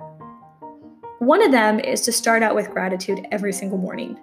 One 1.19 1.43
of 1.43 1.51
them 1.51 1.79
is 1.79 2.01
to 2.01 2.11
start 2.11 2.43
out 2.43 2.55
with 2.55 2.69
gratitude 2.69 3.25
every 3.31 3.51
single 3.51 3.77
morning. 3.77 4.17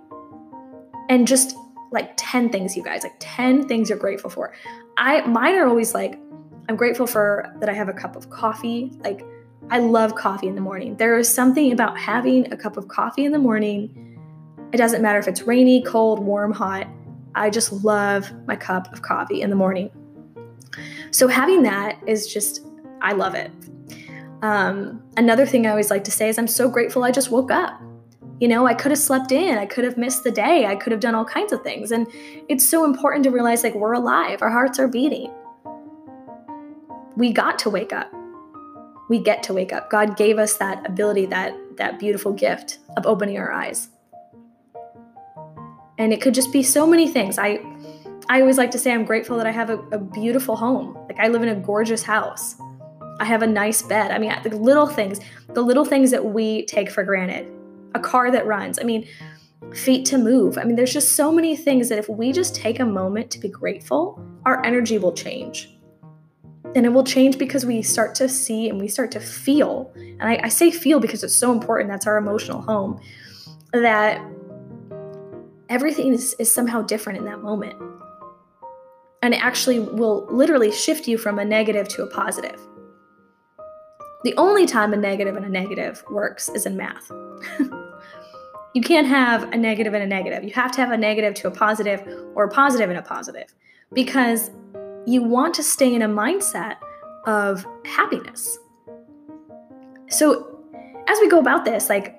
And 1.08 1.26
just 1.26 1.54
like 1.92 2.12
10 2.16 2.50
things 2.50 2.76
you 2.76 2.82
guys, 2.82 3.02
like 3.02 3.16
10 3.20 3.68
things 3.68 3.90
you're 3.90 3.98
grateful 3.98 4.30
for. 4.30 4.54
I 4.96 5.20
mine 5.26 5.54
are 5.56 5.66
always 5.66 5.94
like 5.94 6.18
I'm 6.68 6.76
grateful 6.76 7.06
for 7.06 7.52
that 7.60 7.68
I 7.68 7.72
have 7.72 7.88
a 7.88 7.92
cup 7.92 8.16
of 8.16 8.30
coffee. 8.30 8.90
Like, 9.00 9.24
I 9.70 9.78
love 9.78 10.14
coffee 10.14 10.48
in 10.48 10.54
the 10.54 10.60
morning. 10.60 10.96
There 10.96 11.18
is 11.18 11.32
something 11.32 11.72
about 11.72 11.98
having 11.98 12.52
a 12.52 12.56
cup 12.56 12.76
of 12.76 12.88
coffee 12.88 13.24
in 13.24 13.32
the 13.32 13.38
morning. 13.38 14.18
It 14.72 14.76
doesn't 14.76 15.02
matter 15.02 15.18
if 15.18 15.28
it's 15.28 15.42
rainy, 15.42 15.82
cold, 15.82 16.20
warm, 16.20 16.52
hot. 16.52 16.88
I 17.34 17.50
just 17.50 17.72
love 17.84 18.32
my 18.46 18.56
cup 18.56 18.92
of 18.92 19.02
coffee 19.02 19.42
in 19.42 19.50
the 19.50 19.56
morning. 19.56 19.90
So, 21.10 21.28
having 21.28 21.62
that 21.62 21.98
is 22.06 22.32
just, 22.32 22.66
I 23.00 23.12
love 23.12 23.34
it. 23.34 23.50
Um, 24.42 25.02
another 25.16 25.46
thing 25.46 25.66
I 25.66 25.70
always 25.70 25.90
like 25.90 26.04
to 26.04 26.10
say 26.10 26.28
is 26.28 26.38
I'm 26.38 26.48
so 26.48 26.68
grateful 26.68 27.04
I 27.04 27.10
just 27.10 27.30
woke 27.30 27.50
up. 27.50 27.80
You 28.40 28.48
know, 28.48 28.66
I 28.66 28.74
could 28.74 28.90
have 28.90 28.98
slept 28.98 29.32
in, 29.32 29.56
I 29.56 29.64
could 29.64 29.84
have 29.84 29.96
missed 29.96 30.22
the 30.22 30.30
day, 30.30 30.66
I 30.66 30.76
could 30.76 30.92
have 30.92 31.00
done 31.00 31.14
all 31.14 31.24
kinds 31.24 31.52
of 31.52 31.62
things. 31.62 31.90
And 31.90 32.06
it's 32.48 32.68
so 32.68 32.84
important 32.84 33.24
to 33.24 33.30
realize 33.30 33.62
like 33.62 33.74
we're 33.74 33.94
alive, 33.94 34.42
our 34.42 34.50
hearts 34.50 34.78
are 34.78 34.88
beating. 34.88 35.32
We 37.16 37.32
got 37.32 37.58
to 37.60 37.70
wake 37.70 37.92
up. 37.92 38.12
We 39.08 39.18
get 39.20 39.42
to 39.44 39.54
wake 39.54 39.72
up. 39.72 39.88
God 39.88 40.16
gave 40.16 40.38
us 40.38 40.56
that 40.56 40.86
ability, 40.86 41.26
that 41.26 41.54
that 41.76 41.98
beautiful 41.98 42.32
gift 42.32 42.78
of 42.96 43.06
opening 43.06 43.38
our 43.38 43.52
eyes. 43.52 43.88
And 45.98 46.12
it 46.12 46.20
could 46.20 46.34
just 46.34 46.52
be 46.52 46.62
so 46.62 46.86
many 46.86 47.08
things. 47.08 47.38
I 47.38 47.60
I 48.28 48.40
always 48.40 48.58
like 48.58 48.72
to 48.72 48.78
say 48.78 48.92
I'm 48.92 49.04
grateful 49.04 49.36
that 49.38 49.46
I 49.46 49.52
have 49.52 49.70
a, 49.70 49.78
a 49.92 49.98
beautiful 49.98 50.56
home. 50.56 50.94
Like 51.08 51.18
I 51.18 51.28
live 51.28 51.42
in 51.42 51.48
a 51.48 51.54
gorgeous 51.54 52.02
house. 52.02 52.56
I 53.20 53.24
have 53.24 53.42
a 53.42 53.46
nice 53.46 53.82
bed. 53.82 54.10
I 54.10 54.18
mean, 54.18 54.34
the 54.42 54.56
little 54.56 54.86
things, 54.86 55.20
the 55.54 55.62
little 55.62 55.84
things 55.84 56.10
that 56.10 56.24
we 56.24 56.66
take 56.66 56.90
for 56.90 57.02
granted. 57.02 57.50
A 57.94 58.00
car 58.00 58.30
that 58.30 58.46
runs. 58.46 58.78
I 58.78 58.82
mean, 58.82 59.08
feet 59.72 60.04
to 60.06 60.18
move. 60.18 60.58
I 60.58 60.64
mean, 60.64 60.76
there's 60.76 60.92
just 60.92 61.12
so 61.12 61.32
many 61.32 61.56
things 61.56 61.88
that 61.88 61.98
if 61.98 62.08
we 62.08 62.32
just 62.32 62.54
take 62.54 62.78
a 62.78 62.84
moment 62.84 63.30
to 63.30 63.38
be 63.38 63.48
grateful, 63.48 64.20
our 64.44 64.64
energy 64.66 64.98
will 64.98 65.12
change. 65.12 65.75
And 66.74 66.84
it 66.84 66.90
will 66.90 67.04
change 67.04 67.38
because 67.38 67.64
we 67.64 67.82
start 67.82 68.14
to 68.16 68.28
see 68.28 68.68
and 68.68 68.78
we 68.80 68.88
start 68.88 69.10
to 69.12 69.20
feel. 69.20 69.92
And 69.94 70.22
I, 70.22 70.40
I 70.44 70.48
say 70.48 70.70
feel 70.70 71.00
because 71.00 71.22
it's 71.22 71.34
so 71.34 71.52
important. 71.52 71.88
That's 71.88 72.06
our 72.06 72.18
emotional 72.18 72.60
home. 72.60 73.00
That 73.72 74.20
everything 75.68 76.12
is, 76.12 76.34
is 76.38 76.52
somehow 76.52 76.82
different 76.82 77.18
in 77.18 77.24
that 77.26 77.42
moment. 77.42 77.80
And 79.22 79.34
it 79.34 79.42
actually 79.42 79.80
will 79.80 80.26
literally 80.30 80.70
shift 80.70 81.08
you 81.08 81.18
from 81.18 81.38
a 81.38 81.44
negative 81.44 81.88
to 81.88 82.02
a 82.02 82.06
positive. 82.06 82.60
The 84.24 84.34
only 84.36 84.66
time 84.66 84.92
a 84.92 84.96
negative 84.96 85.36
and 85.36 85.46
a 85.46 85.48
negative 85.48 86.04
works 86.10 86.48
is 86.48 86.66
in 86.66 86.76
math. 86.76 87.10
you 88.74 88.82
can't 88.82 89.06
have 89.06 89.52
a 89.52 89.56
negative 89.56 89.94
and 89.94 90.02
a 90.02 90.06
negative. 90.06 90.44
You 90.44 90.50
have 90.50 90.72
to 90.72 90.80
have 90.80 90.90
a 90.90 90.96
negative 90.96 91.34
to 91.34 91.48
a 91.48 91.50
positive 91.50 92.06
or 92.34 92.44
a 92.44 92.48
positive 92.50 92.90
and 92.90 92.98
a 92.98 93.02
positive 93.02 93.54
because 93.92 94.50
you 95.06 95.22
want 95.22 95.54
to 95.54 95.62
stay 95.62 95.94
in 95.94 96.02
a 96.02 96.08
mindset 96.08 96.76
of 97.26 97.66
happiness. 97.84 98.58
So, 100.08 100.60
as 101.08 101.18
we 101.20 101.28
go 101.28 101.38
about 101.38 101.64
this, 101.64 101.88
like 101.88 102.16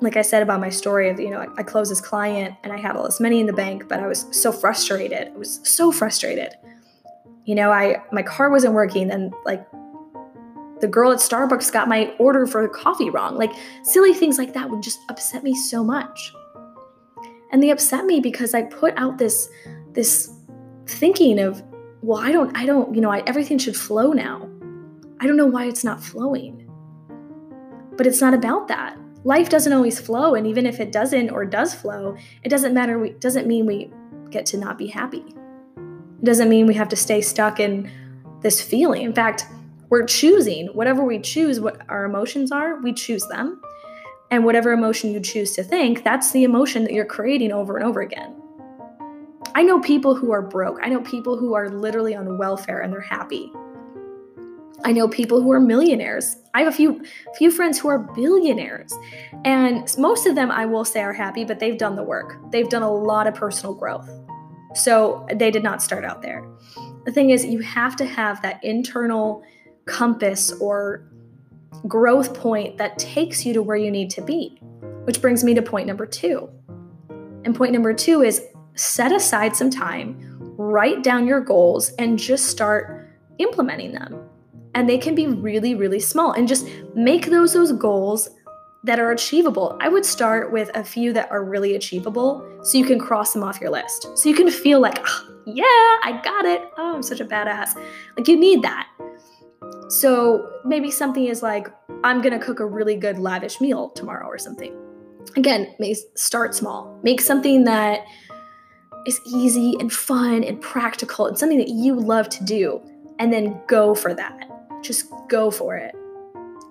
like 0.00 0.16
I 0.16 0.22
said 0.22 0.42
about 0.42 0.60
my 0.60 0.68
story 0.68 1.08
of, 1.08 1.18
you 1.18 1.28
know, 1.28 1.52
I, 1.56 1.62
closed 1.64 1.90
this 1.90 2.00
client 2.00 2.54
and 2.62 2.72
I 2.72 2.78
had 2.78 2.94
all 2.94 3.02
this 3.02 3.18
money 3.18 3.40
in 3.40 3.46
the 3.46 3.52
bank, 3.52 3.88
but 3.88 3.98
I 3.98 4.06
was 4.06 4.26
so 4.30 4.52
frustrated. 4.52 5.26
I 5.34 5.36
was 5.36 5.58
so 5.64 5.90
frustrated. 5.90 6.50
You 7.44 7.56
know, 7.56 7.72
I 7.72 8.02
my 8.12 8.22
car 8.22 8.50
wasn't 8.50 8.74
working 8.74 9.10
and 9.10 9.34
like 9.44 9.66
the 10.80 10.86
girl 10.86 11.10
at 11.10 11.18
Starbucks 11.18 11.72
got 11.72 11.88
my 11.88 12.14
order 12.18 12.46
for 12.46 12.62
the 12.62 12.68
coffee 12.68 13.10
wrong. 13.10 13.36
Like 13.36 13.50
silly 13.82 14.14
things 14.14 14.38
like 14.38 14.54
that 14.54 14.70
would 14.70 14.82
just 14.82 15.00
upset 15.08 15.42
me 15.42 15.54
so 15.54 15.82
much. 15.82 16.32
And 17.50 17.62
they 17.62 17.70
upset 17.70 18.04
me 18.04 18.20
because 18.20 18.54
I 18.54 18.62
put 18.62 18.94
out 18.96 19.18
this 19.18 19.48
this 19.92 20.32
thinking 20.86 21.40
of, 21.40 21.62
well, 22.02 22.18
I 22.18 22.32
don't 22.32 22.56
I 22.56 22.66
don't, 22.66 22.94
you 22.94 23.00
know, 23.00 23.10
I, 23.10 23.22
everything 23.26 23.58
should 23.58 23.76
flow 23.76 24.12
now. 24.12 24.48
I 25.20 25.26
don't 25.26 25.36
know 25.36 25.46
why 25.46 25.64
it's 25.66 25.84
not 25.84 26.02
flowing. 26.02 26.64
But 27.96 28.06
it's 28.06 28.20
not 28.20 28.34
about 28.34 28.68
that. 28.68 28.96
Life 29.24 29.48
doesn't 29.48 29.72
always 29.72 29.98
flow 29.98 30.34
and 30.34 30.46
even 30.46 30.64
if 30.64 30.78
it 30.78 30.92
doesn't 30.92 31.30
or 31.30 31.44
does 31.44 31.74
flow 31.74 32.16
it 32.44 32.48
doesn't 32.48 32.72
matter. 32.72 33.04
It 33.04 33.20
doesn't 33.20 33.46
mean 33.46 33.66
we 33.66 33.90
get 34.30 34.46
to 34.46 34.58
not 34.58 34.78
be 34.78 34.86
happy. 34.86 35.24
It 35.76 36.24
doesn't 36.24 36.48
mean 36.48 36.66
we 36.66 36.74
have 36.74 36.88
to 36.90 36.96
stay 36.96 37.20
stuck 37.20 37.58
in 37.58 37.90
this 38.42 38.60
feeling. 38.60 39.02
In 39.02 39.12
fact 39.12 39.46
we're 39.88 40.04
choosing. 40.04 40.68
Whatever 40.68 41.02
we 41.02 41.18
choose 41.18 41.60
what 41.60 41.80
our 41.88 42.04
emotions 42.04 42.52
are 42.52 42.80
we 42.80 42.92
choose 42.92 43.26
them. 43.26 43.60
And 44.30 44.44
whatever 44.44 44.72
emotion 44.72 45.10
you 45.10 45.20
choose 45.20 45.54
to 45.54 45.64
think 45.64 46.04
that's 46.04 46.30
the 46.30 46.44
emotion 46.44 46.84
that 46.84 46.92
you're 46.92 47.06
creating 47.06 47.50
over 47.50 47.76
and 47.76 47.84
over 47.84 48.02
again 48.02 48.36
i 49.54 49.62
know 49.62 49.80
people 49.80 50.14
who 50.14 50.32
are 50.32 50.42
broke 50.42 50.78
i 50.82 50.88
know 50.88 51.00
people 51.02 51.36
who 51.36 51.54
are 51.54 51.68
literally 51.68 52.14
on 52.14 52.38
welfare 52.38 52.80
and 52.80 52.92
they're 52.92 53.00
happy 53.00 53.52
I 54.84 54.92
know 54.92 55.08
people 55.08 55.42
who 55.42 55.50
are 55.52 55.60
millionaires. 55.60 56.36
I 56.54 56.60
have 56.60 56.72
a 56.72 56.76
few 56.76 57.02
few 57.36 57.50
friends 57.50 57.78
who 57.78 57.88
are 57.88 57.98
billionaires. 57.98 58.92
And 59.44 59.92
most 59.98 60.26
of 60.26 60.34
them 60.34 60.50
I 60.50 60.66
will 60.66 60.84
say 60.84 61.00
are 61.00 61.12
happy, 61.12 61.44
but 61.44 61.58
they've 61.58 61.78
done 61.78 61.96
the 61.96 62.02
work. 62.02 62.38
They've 62.50 62.68
done 62.68 62.82
a 62.82 62.92
lot 62.92 63.26
of 63.26 63.34
personal 63.34 63.74
growth. 63.74 64.08
So 64.74 65.26
they 65.34 65.50
did 65.50 65.62
not 65.62 65.82
start 65.82 66.04
out 66.04 66.22
there. 66.22 66.48
The 67.04 67.12
thing 67.12 67.30
is 67.30 67.44
you 67.44 67.60
have 67.60 67.96
to 67.96 68.04
have 68.04 68.40
that 68.42 68.62
internal 68.62 69.42
compass 69.86 70.52
or 70.52 71.10
growth 71.86 72.34
point 72.34 72.78
that 72.78 72.98
takes 72.98 73.44
you 73.44 73.54
to 73.54 73.62
where 73.62 73.76
you 73.76 73.90
need 73.90 74.10
to 74.10 74.22
be. 74.22 74.58
Which 75.04 75.20
brings 75.20 75.42
me 75.42 75.54
to 75.54 75.62
point 75.62 75.86
number 75.86 76.06
2. 76.06 76.48
And 77.44 77.56
point 77.56 77.72
number 77.72 77.94
2 77.94 78.22
is 78.22 78.42
set 78.78 79.12
aside 79.12 79.54
some 79.56 79.70
time, 79.70 80.16
write 80.56 81.02
down 81.02 81.26
your 81.26 81.40
goals 81.40 81.90
and 81.98 82.18
just 82.18 82.46
start 82.46 83.08
implementing 83.38 83.92
them 83.92 84.28
and 84.74 84.88
they 84.88 84.98
can 84.98 85.14
be 85.14 85.26
really 85.26 85.74
really 85.74 86.00
small 86.00 86.32
and 86.32 86.48
just 86.48 86.66
make 86.94 87.26
those 87.26 87.52
those 87.52 87.72
goals 87.72 88.30
that 88.84 89.00
are 89.00 89.10
achievable. 89.10 89.76
I 89.80 89.88
would 89.88 90.06
start 90.06 90.52
with 90.52 90.70
a 90.74 90.84
few 90.84 91.12
that 91.12 91.30
are 91.30 91.44
really 91.44 91.74
achievable 91.74 92.46
so 92.62 92.78
you 92.78 92.84
can 92.84 92.98
cross 92.98 93.32
them 93.32 93.42
off 93.42 93.60
your 93.60 93.70
list. 93.70 94.16
So 94.16 94.28
you 94.28 94.34
can 94.36 94.50
feel 94.50 94.80
like, 94.80 95.00
oh, 95.04 95.28
yeah, 95.46 95.64
I 95.64 96.20
got 96.24 96.44
it. 96.44 96.62
Oh, 96.78 96.94
I'm 96.94 97.02
such 97.02 97.20
a 97.20 97.24
badass. 97.24 97.74
Like 98.16 98.28
you 98.28 98.38
need 98.38 98.62
that. 98.62 98.88
So 99.88 100.48
maybe 100.64 100.90
something 100.90 101.26
is 101.26 101.42
like, 101.42 101.68
I'm 102.04 102.22
going 102.22 102.38
to 102.38 102.44
cook 102.44 102.60
a 102.60 102.66
really 102.66 102.94
good 102.94 103.18
lavish 103.18 103.60
meal 103.60 103.90
tomorrow 103.90 104.26
or 104.26 104.38
something. 104.38 104.74
Again, 105.36 105.74
may 105.78 105.94
start 106.14 106.54
small. 106.54 106.98
Make 107.02 107.20
something 107.20 107.64
that 107.64 108.06
is 109.08 109.20
easy 109.26 109.74
and 109.80 109.92
fun 109.92 110.44
and 110.44 110.60
practical 110.60 111.26
and 111.26 111.38
something 111.38 111.58
that 111.58 111.68
you 111.68 111.94
love 111.94 112.28
to 112.28 112.44
do 112.44 112.80
and 113.18 113.32
then 113.32 113.60
go 113.66 113.94
for 113.94 114.14
that. 114.14 114.48
Just 114.82 115.06
go 115.28 115.50
for 115.50 115.76
it. 115.76 115.94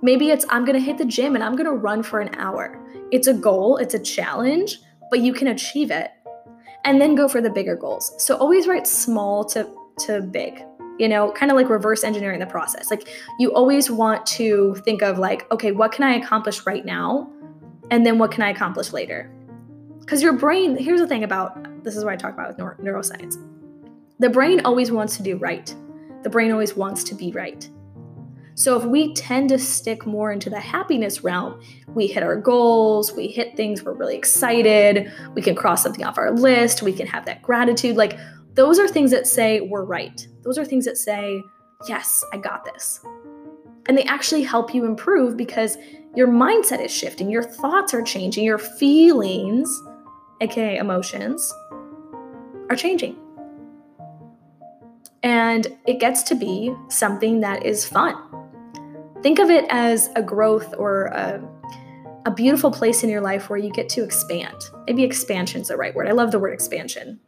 Maybe 0.02 0.30
it's 0.30 0.46
I'm 0.50 0.64
to 0.80 0.86
hit 0.86 0.98
the 0.98 1.06
gym 1.06 1.36
and 1.36 1.44
I'm 1.44 1.56
to 1.66 1.72
run 1.72 2.04
for 2.04 2.20
an 2.20 2.34
hour. 2.36 2.80
It's 3.12 3.28
a 3.28 3.34
goal, 3.34 3.78
it's 3.78 3.96
a 3.96 4.00
challenge, 4.00 4.80
but 5.10 5.20
you 5.20 5.34
can 5.34 5.48
achieve 5.48 5.92
it. 5.92 6.12
And 6.86 7.02
then 7.02 7.16
go 7.16 7.28
for 7.28 7.42
the 7.42 7.50
bigger 7.50 7.76
goals. 7.76 8.14
So 8.24 8.38
always 8.38 8.68
write 8.68 8.88
small 8.88 9.44
to 9.46 9.68
to 10.06 10.22
big. 10.22 10.64
You 11.00 11.08
know, 11.08 11.32
kind 11.32 11.52
of 11.52 11.58
like 11.58 11.70
reverse 11.70 12.04
engineering 12.04 12.40
the 12.40 12.46
process. 12.46 12.90
Like 12.90 13.08
you 13.40 13.54
always 13.54 13.92
want 13.92 14.26
to 14.28 14.76
think 14.86 15.02
of 15.02 15.20
like, 15.20 15.52
okay, 15.52 15.72
what 15.72 15.92
can 15.92 16.04
I 16.04 16.16
accomplish 16.16 16.66
right 16.66 16.86
now? 16.86 17.30
And 17.92 18.06
then 18.06 18.18
what 18.18 18.32
can 18.32 18.44
I 18.44 18.50
accomplish 18.50 18.94
later? 18.94 19.32
Cuz 20.08 20.24
your 20.24 20.34
brain, 20.34 20.78
here's 20.78 21.02
the 21.02 21.08
thing 21.08 21.24
about 21.24 21.84
this 21.84 21.96
is 21.96 22.04
what 22.04 22.14
I 22.14 22.16
talk 22.16 22.34
about 22.34 22.48
with 22.48 22.58
neuroscience. 22.80 23.38
The 24.20 24.30
brain 24.30 24.62
always 24.66 24.92
wants 24.92 25.18
to 25.18 25.24
do 25.24 25.38
right. 25.38 25.74
The 26.24 26.30
brain 26.30 26.52
always 26.52 26.76
wants 26.76 27.04
to 27.06 27.16
be 27.16 27.32
right. 27.32 27.70
So 28.56 28.76
if 28.76 28.86
we 28.86 29.14
tend 29.14 29.50
to 29.50 29.60
stick 29.60 30.08
more 30.08 30.32
into 30.32 30.50
the 30.50 30.60
happiness 30.60 31.24
realm, 31.24 31.62
we 31.90 32.08
hit 32.08 32.24
our 32.24 32.36
goals, 32.36 33.14
we 33.14 33.28
hit 33.28 33.56
things, 33.56 33.84
we're 33.84 33.94
really 33.94 34.16
excited, 34.16 35.12
we 35.36 35.44
can 35.44 35.54
cross 35.54 35.84
something 35.84 36.04
off 36.04 36.18
our 36.18 36.32
list, 36.32 36.82
we 36.82 36.92
can 36.92 37.06
have 37.06 37.26
that 37.26 37.44
gratitude. 37.44 37.96
Like 37.96 38.18
those 38.56 38.80
are 38.80 38.88
things 38.88 39.12
that 39.12 39.28
say 39.28 39.62
we're 39.62 39.84
right. 39.84 40.28
Those 40.42 40.58
are 40.58 40.66
things 40.66 40.86
that 40.86 40.98
say, 40.98 41.44
yes, 41.88 42.24
I 42.34 42.38
got 42.38 42.66
this. 42.66 43.00
And 43.88 43.96
they 43.96 44.04
actually 44.06 44.42
help 44.42 44.74
you 44.74 44.86
improve 44.86 45.38
because 45.38 45.78
your 46.16 46.28
mindset 46.28 46.84
is 46.84 46.92
shifting, 46.92 47.30
your 47.30 47.44
thoughts 47.44 47.94
are 47.94 48.02
changing, 48.02 48.44
your 48.44 48.58
feelings, 48.58 49.70
aka 50.42 50.78
emotions, 50.78 51.54
are 52.70 52.76
changing. 52.76 53.16
And 55.24 55.68
it 55.86 56.00
gets 56.00 56.24
to 56.24 56.36
be 56.36 56.74
something 56.90 57.42
that 57.42 57.66
is 57.66 57.86
fun. 57.86 58.16
Think 59.24 59.40
of 59.40 59.50
it 59.50 59.66
as 59.70 60.10
a 60.16 60.22
growth 60.22 60.76
or 60.78 61.06
a, 61.06 61.42
a 62.26 62.32
beautiful 62.32 62.72
place 62.72 63.04
in 63.04 63.10
your 63.10 63.22
life 63.22 63.50
where 63.50 63.60
you 63.60 63.72
get 63.72 63.90
to 63.90 64.04
expand. 64.04 64.56
Maybe 64.86 65.04
expansion 65.04 65.62
is 65.62 65.70
the 65.70 65.78
right 65.78 65.94
word. 65.94 66.08
I 66.08 66.12
love 66.12 66.32
the 66.32 66.40
word 66.40 66.54
expansion. 66.54 67.20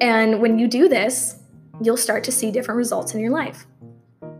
And 0.00 0.40
when 0.40 0.58
you 0.58 0.68
do 0.68 0.88
this, 0.88 1.36
you'll 1.82 1.96
start 1.96 2.24
to 2.24 2.32
see 2.32 2.50
different 2.50 2.76
results 2.76 3.14
in 3.14 3.20
your 3.20 3.30
life. 3.30 3.66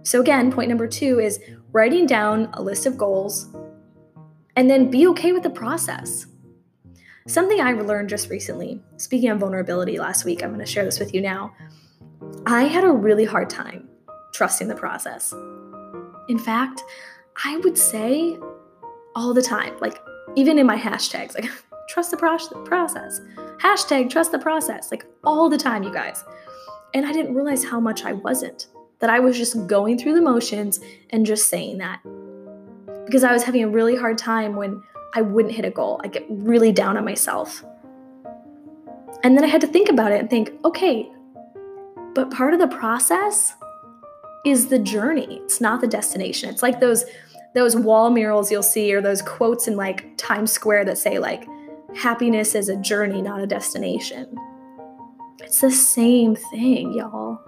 So, 0.02 0.20
again, 0.20 0.52
point 0.52 0.68
number 0.68 0.86
two 0.86 1.18
is 1.20 1.40
writing 1.72 2.06
down 2.06 2.50
a 2.54 2.62
list 2.62 2.86
of 2.86 2.98
goals 2.98 3.48
and 4.56 4.68
then 4.68 4.90
be 4.90 5.06
okay 5.08 5.32
with 5.32 5.42
the 5.42 5.50
process. 5.50 6.26
Something 7.26 7.60
I 7.60 7.72
learned 7.72 8.08
just 8.08 8.30
recently, 8.30 8.80
speaking 8.96 9.28
of 9.28 9.38
vulnerability 9.38 9.98
last 9.98 10.24
week, 10.24 10.42
I'm 10.42 10.50
going 10.50 10.60
to 10.60 10.66
share 10.66 10.84
this 10.84 10.98
with 10.98 11.14
you 11.14 11.20
now. 11.20 11.52
I 12.46 12.64
had 12.64 12.82
a 12.82 12.90
really 12.90 13.26
hard 13.26 13.50
time 13.50 13.88
trusting 14.32 14.68
the 14.68 14.74
process. 14.74 15.32
In 16.28 16.38
fact, 16.38 16.82
I 17.44 17.58
would 17.58 17.76
say 17.76 18.38
all 19.14 19.34
the 19.34 19.42
time, 19.42 19.76
like 19.80 20.00
even 20.34 20.58
in 20.58 20.66
my 20.66 20.78
hashtags, 20.78 21.34
like 21.34 21.50
trust 21.90 22.10
the 22.10 22.16
process, 22.16 23.20
hashtag 23.58 24.08
trust 24.08 24.32
the 24.32 24.38
process, 24.38 24.90
like 24.90 25.04
all 25.22 25.50
the 25.50 25.58
time, 25.58 25.82
you 25.82 25.92
guys. 25.92 26.24
And 26.94 27.04
I 27.04 27.12
didn't 27.12 27.34
realize 27.34 27.64
how 27.64 27.80
much 27.80 28.04
I 28.04 28.14
wasn't, 28.14 28.68
that 29.00 29.10
I 29.10 29.20
was 29.20 29.36
just 29.36 29.66
going 29.66 29.98
through 29.98 30.14
the 30.14 30.22
motions 30.22 30.80
and 31.10 31.26
just 31.26 31.48
saying 31.48 31.78
that. 31.78 32.00
Because 33.04 33.24
I 33.24 33.32
was 33.32 33.42
having 33.42 33.62
a 33.62 33.68
really 33.68 33.96
hard 33.96 34.16
time 34.16 34.56
when 34.56 34.82
I 35.14 35.22
wouldn't 35.22 35.54
hit 35.54 35.64
a 35.64 35.70
goal. 35.70 36.00
I 36.04 36.08
get 36.08 36.24
really 36.28 36.72
down 36.72 36.96
on 36.96 37.04
myself. 37.04 37.64
And 39.22 39.36
then 39.36 39.44
I 39.44 39.48
had 39.48 39.60
to 39.60 39.66
think 39.66 39.88
about 39.88 40.12
it 40.12 40.20
and 40.20 40.30
think, 40.30 40.52
okay, 40.64 41.10
but 42.14 42.30
part 42.30 42.54
of 42.54 42.60
the 42.60 42.68
process 42.68 43.54
is 44.44 44.68
the 44.68 44.78
journey. 44.78 45.40
It's 45.44 45.60
not 45.60 45.80
the 45.80 45.86
destination. 45.86 46.50
It's 46.50 46.62
like 46.62 46.80
those 46.80 47.04
those 47.52 47.74
wall 47.74 48.10
murals 48.10 48.50
you'll 48.50 48.62
see 48.62 48.94
or 48.94 49.00
those 49.00 49.22
quotes 49.22 49.66
in 49.66 49.76
like 49.76 50.16
Times 50.16 50.52
Square 50.52 50.84
that 50.84 50.98
say 50.98 51.18
like 51.18 51.44
happiness 51.96 52.54
is 52.54 52.68
a 52.68 52.76
journey, 52.76 53.20
not 53.20 53.40
a 53.40 53.46
destination. 53.46 54.34
It's 55.40 55.60
the 55.60 55.70
same 55.70 56.36
thing, 56.36 56.92
y'all. 56.92 57.40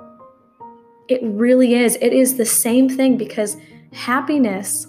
It 1.09 1.21
really 1.23 1.75
is. 1.75 1.97
It 2.01 2.13
is 2.13 2.37
the 2.37 2.45
same 2.45 2.89
thing 2.89 3.17
because 3.17 3.57
happiness 3.93 4.89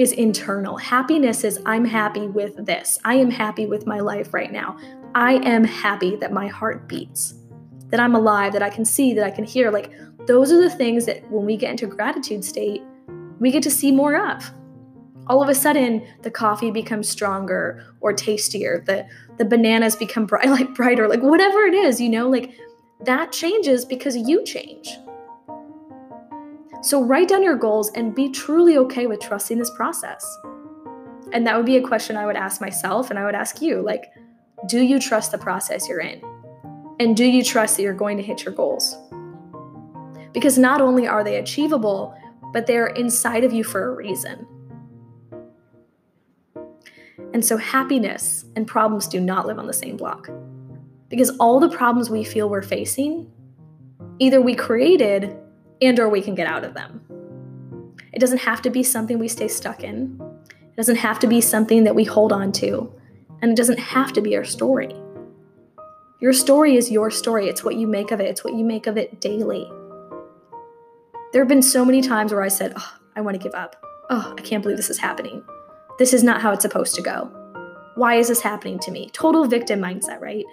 is 0.00 0.12
internal. 0.12 0.76
Happiness 0.76 1.44
is 1.44 1.60
I'm 1.66 1.84
happy 1.84 2.26
with 2.26 2.64
this. 2.64 2.98
I 3.04 3.14
am 3.14 3.30
happy 3.30 3.66
with 3.66 3.86
my 3.86 4.00
life 4.00 4.32
right 4.32 4.52
now. 4.52 4.78
I 5.14 5.34
am 5.34 5.64
happy 5.64 6.16
that 6.16 6.32
my 6.32 6.46
heart 6.46 6.88
beats, 6.88 7.34
that 7.88 8.00
I'm 8.00 8.14
alive, 8.14 8.52
that 8.52 8.62
I 8.62 8.70
can 8.70 8.84
see, 8.84 9.14
that 9.14 9.24
I 9.24 9.30
can 9.30 9.44
hear. 9.44 9.70
Like, 9.70 9.92
those 10.26 10.52
are 10.52 10.60
the 10.60 10.70
things 10.70 11.06
that 11.06 11.28
when 11.30 11.44
we 11.44 11.56
get 11.56 11.70
into 11.70 11.86
gratitude 11.86 12.44
state, 12.44 12.82
we 13.40 13.50
get 13.50 13.62
to 13.64 13.70
see 13.70 13.90
more 13.90 14.16
of. 14.16 14.50
All 15.26 15.42
of 15.42 15.48
a 15.48 15.54
sudden, 15.54 16.06
the 16.22 16.30
coffee 16.30 16.70
becomes 16.70 17.08
stronger 17.08 17.84
or 18.00 18.12
tastier. 18.12 18.82
The 18.86 19.06
the 19.38 19.44
bananas 19.44 19.96
become 19.96 20.26
bright, 20.26 20.46
like 20.50 20.74
brighter, 20.74 21.08
like 21.08 21.22
whatever 21.22 21.60
it 21.60 21.74
is, 21.74 22.00
you 22.00 22.08
know, 22.08 22.28
like 22.28 22.52
that 23.04 23.32
changes 23.32 23.84
because 23.84 24.16
you 24.16 24.44
change. 24.44 24.96
So 26.82 27.04
write 27.04 27.28
down 27.28 27.42
your 27.42 27.56
goals 27.56 27.90
and 27.94 28.14
be 28.14 28.30
truly 28.30 28.78
okay 28.78 29.06
with 29.06 29.20
trusting 29.20 29.58
this 29.58 29.70
process. 29.70 30.26
And 31.32 31.46
that 31.46 31.56
would 31.56 31.66
be 31.66 31.76
a 31.76 31.82
question 31.82 32.16
I 32.16 32.26
would 32.26 32.36
ask 32.36 32.60
myself 32.60 33.10
and 33.10 33.18
I 33.18 33.24
would 33.24 33.34
ask 33.34 33.60
you 33.60 33.82
like, 33.82 34.06
do 34.66 34.80
you 34.80 34.98
trust 34.98 35.30
the 35.30 35.38
process 35.38 35.88
you're 35.88 36.00
in? 36.00 36.22
And 36.98 37.16
do 37.16 37.24
you 37.24 37.44
trust 37.44 37.76
that 37.76 37.82
you're 37.82 37.94
going 37.94 38.16
to 38.16 38.22
hit 38.22 38.44
your 38.44 38.54
goals? 38.54 38.96
Because 40.32 40.58
not 40.58 40.80
only 40.80 41.06
are 41.06 41.22
they 41.22 41.36
achievable, 41.36 42.14
but 42.52 42.66
they're 42.66 42.88
inside 42.88 43.44
of 43.44 43.52
you 43.52 43.62
for 43.64 43.92
a 43.92 43.94
reason. 43.94 44.46
And 47.32 47.44
so 47.44 47.56
happiness 47.56 48.44
and 48.56 48.66
problems 48.66 49.06
do 49.06 49.20
not 49.20 49.46
live 49.46 49.58
on 49.58 49.66
the 49.66 49.72
same 49.72 49.96
block. 49.96 50.28
Because 51.08 51.30
all 51.38 51.60
the 51.60 51.68
problems 51.68 52.10
we 52.10 52.24
feel 52.24 52.48
we're 52.48 52.62
facing, 52.62 53.30
either 54.18 54.40
we 54.40 54.54
created 54.54 55.36
and 55.82 55.98
or 55.98 56.08
we 56.08 56.22
can 56.22 56.34
get 56.34 56.46
out 56.46 56.64
of 56.64 56.74
them. 56.74 57.00
It 58.12 58.18
doesn't 58.18 58.38
have 58.38 58.62
to 58.62 58.70
be 58.70 58.82
something 58.82 59.18
we 59.18 59.28
stay 59.28 59.48
stuck 59.48 59.82
in. 59.82 60.20
It 60.50 60.76
doesn't 60.76 60.96
have 60.96 61.18
to 61.20 61.26
be 61.26 61.40
something 61.40 61.84
that 61.84 61.94
we 61.94 62.04
hold 62.04 62.32
on 62.32 62.52
to. 62.52 62.92
And 63.42 63.52
it 63.52 63.56
doesn't 63.56 63.78
have 63.78 64.12
to 64.14 64.20
be 64.20 64.36
our 64.36 64.44
story. 64.44 64.94
Your 66.20 66.32
story 66.32 66.76
is 66.76 66.90
your 66.90 67.10
story. 67.10 67.48
It's 67.48 67.64
what 67.64 67.76
you 67.76 67.86
make 67.86 68.10
of 68.10 68.20
it. 68.20 68.26
It's 68.26 68.44
what 68.44 68.54
you 68.54 68.64
make 68.64 68.86
of 68.86 68.98
it 68.98 69.20
daily. 69.20 69.70
There 71.32 71.40
have 71.40 71.48
been 71.48 71.62
so 71.62 71.84
many 71.84 72.02
times 72.02 72.32
where 72.32 72.42
I 72.42 72.48
said, 72.48 72.74
oh, 72.76 72.94
I 73.16 73.20
want 73.20 73.40
to 73.40 73.42
give 73.42 73.54
up. 73.54 73.76
Oh, 74.10 74.34
I 74.36 74.42
can't 74.42 74.62
believe 74.62 74.76
this 74.76 74.90
is 74.90 74.98
happening. 74.98 75.42
This 75.98 76.12
is 76.12 76.22
not 76.22 76.42
how 76.42 76.52
it's 76.52 76.62
supposed 76.62 76.94
to 76.96 77.02
go. 77.02 77.30
Why 77.94 78.16
is 78.16 78.28
this 78.28 78.40
happening 78.40 78.78
to 78.80 78.90
me? 78.90 79.10
Total 79.12 79.46
victim 79.46 79.80
mindset, 79.80 80.20
right? 80.20 80.44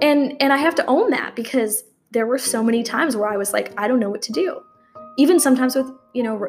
And 0.00 0.36
and 0.40 0.52
I 0.52 0.56
have 0.56 0.74
to 0.76 0.86
own 0.86 1.10
that 1.10 1.36
because 1.36 1.84
there 2.12 2.26
were 2.26 2.38
so 2.38 2.62
many 2.62 2.82
times 2.82 3.16
where 3.16 3.28
I 3.28 3.36
was 3.36 3.52
like, 3.52 3.72
I 3.78 3.88
don't 3.88 3.98
know 3.98 4.10
what 4.10 4.22
to 4.22 4.32
do. 4.32 4.62
Even 5.16 5.40
sometimes 5.40 5.74
with, 5.74 5.90
you 6.12 6.22
know, 6.22 6.48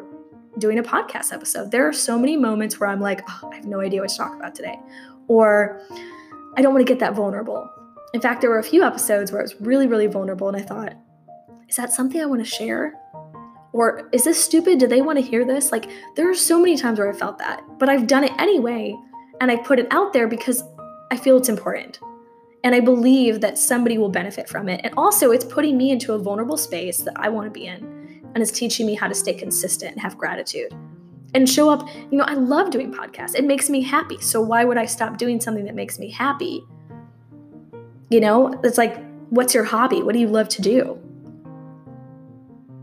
doing 0.58 0.78
a 0.78 0.82
podcast 0.82 1.32
episode, 1.32 1.70
there 1.70 1.88
are 1.88 1.92
so 1.92 2.18
many 2.18 2.36
moments 2.36 2.78
where 2.78 2.90
I'm 2.90 3.00
like, 3.00 3.22
oh, 3.28 3.50
I 3.50 3.56
have 3.56 3.64
no 3.64 3.80
idea 3.80 4.00
what 4.00 4.10
to 4.10 4.16
talk 4.16 4.36
about 4.36 4.54
today. 4.54 4.78
Or 5.26 5.80
I 6.56 6.62
don't 6.62 6.74
want 6.74 6.86
to 6.86 6.92
get 6.92 7.00
that 7.00 7.14
vulnerable. 7.14 7.70
In 8.12 8.20
fact, 8.20 8.42
there 8.42 8.50
were 8.50 8.58
a 8.58 8.64
few 8.64 8.84
episodes 8.84 9.32
where 9.32 9.40
I 9.40 9.44
was 9.44 9.58
really, 9.60 9.86
really 9.86 10.06
vulnerable 10.06 10.48
and 10.48 10.56
I 10.56 10.62
thought, 10.62 10.94
is 11.68 11.76
that 11.76 11.92
something 11.92 12.20
I 12.20 12.26
want 12.26 12.44
to 12.44 12.50
share? 12.50 12.94
Or 13.72 14.08
is 14.12 14.24
this 14.24 14.42
stupid? 14.42 14.78
Do 14.78 14.86
they 14.86 15.02
want 15.02 15.18
to 15.18 15.24
hear 15.24 15.44
this? 15.44 15.72
Like, 15.72 15.90
there 16.14 16.30
are 16.30 16.34
so 16.34 16.60
many 16.60 16.76
times 16.76 16.98
where 16.98 17.10
I 17.10 17.12
felt 17.12 17.38
that, 17.38 17.62
but 17.78 17.88
I've 17.88 18.06
done 18.06 18.22
it 18.22 18.32
anyway. 18.38 18.94
And 19.40 19.50
I 19.50 19.56
put 19.56 19.80
it 19.80 19.88
out 19.90 20.12
there 20.12 20.28
because 20.28 20.62
I 21.10 21.16
feel 21.16 21.36
it's 21.36 21.48
important. 21.48 21.98
And 22.64 22.74
I 22.74 22.80
believe 22.80 23.42
that 23.42 23.58
somebody 23.58 23.98
will 23.98 24.08
benefit 24.08 24.48
from 24.48 24.70
it. 24.70 24.80
And 24.82 24.94
also, 24.96 25.30
it's 25.30 25.44
putting 25.44 25.76
me 25.76 25.90
into 25.90 26.14
a 26.14 26.18
vulnerable 26.18 26.56
space 26.56 26.98
that 27.02 27.14
I 27.16 27.28
want 27.28 27.46
to 27.46 27.50
be 27.50 27.66
in. 27.66 28.22
And 28.34 28.42
it's 28.42 28.50
teaching 28.50 28.86
me 28.86 28.94
how 28.94 29.06
to 29.06 29.14
stay 29.14 29.34
consistent 29.34 29.92
and 29.92 30.00
have 30.00 30.18
gratitude 30.18 30.74
and 31.34 31.48
show 31.48 31.68
up. 31.68 31.86
You 32.10 32.18
know, 32.18 32.24
I 32.24 32.34
love 32.34 32.70
doing 32.70 32.92
podcasts, 32.92 33.34
it 33.34 33.44
makes 33.44 33.68
me 33.68 33.82
happy. 33.82 34.18
So, 34.20 34.40
why 34.40 34.64
would 34.64 34.78
I 34.78 34.86
stop 34.86 35.18
doing 35.18 35.40
something 35.40 35.66
that 35.66 35.74
makes 35.74 35.98
me 35.98 36.10
happy? 36.10 36.64
You 38.10 38.20
know, 38.20 38.58
it's 38.64 38.78
like, 38.78 38.96
what's 39.28 39.54
your 39.54 39.64
hobby? 39.64 40.02
What 40.02 40.14
do 40.14 40.18
you 40.18 40.28
love 40.28 40.48
to 40.50 40.62
do? 40.62 40.98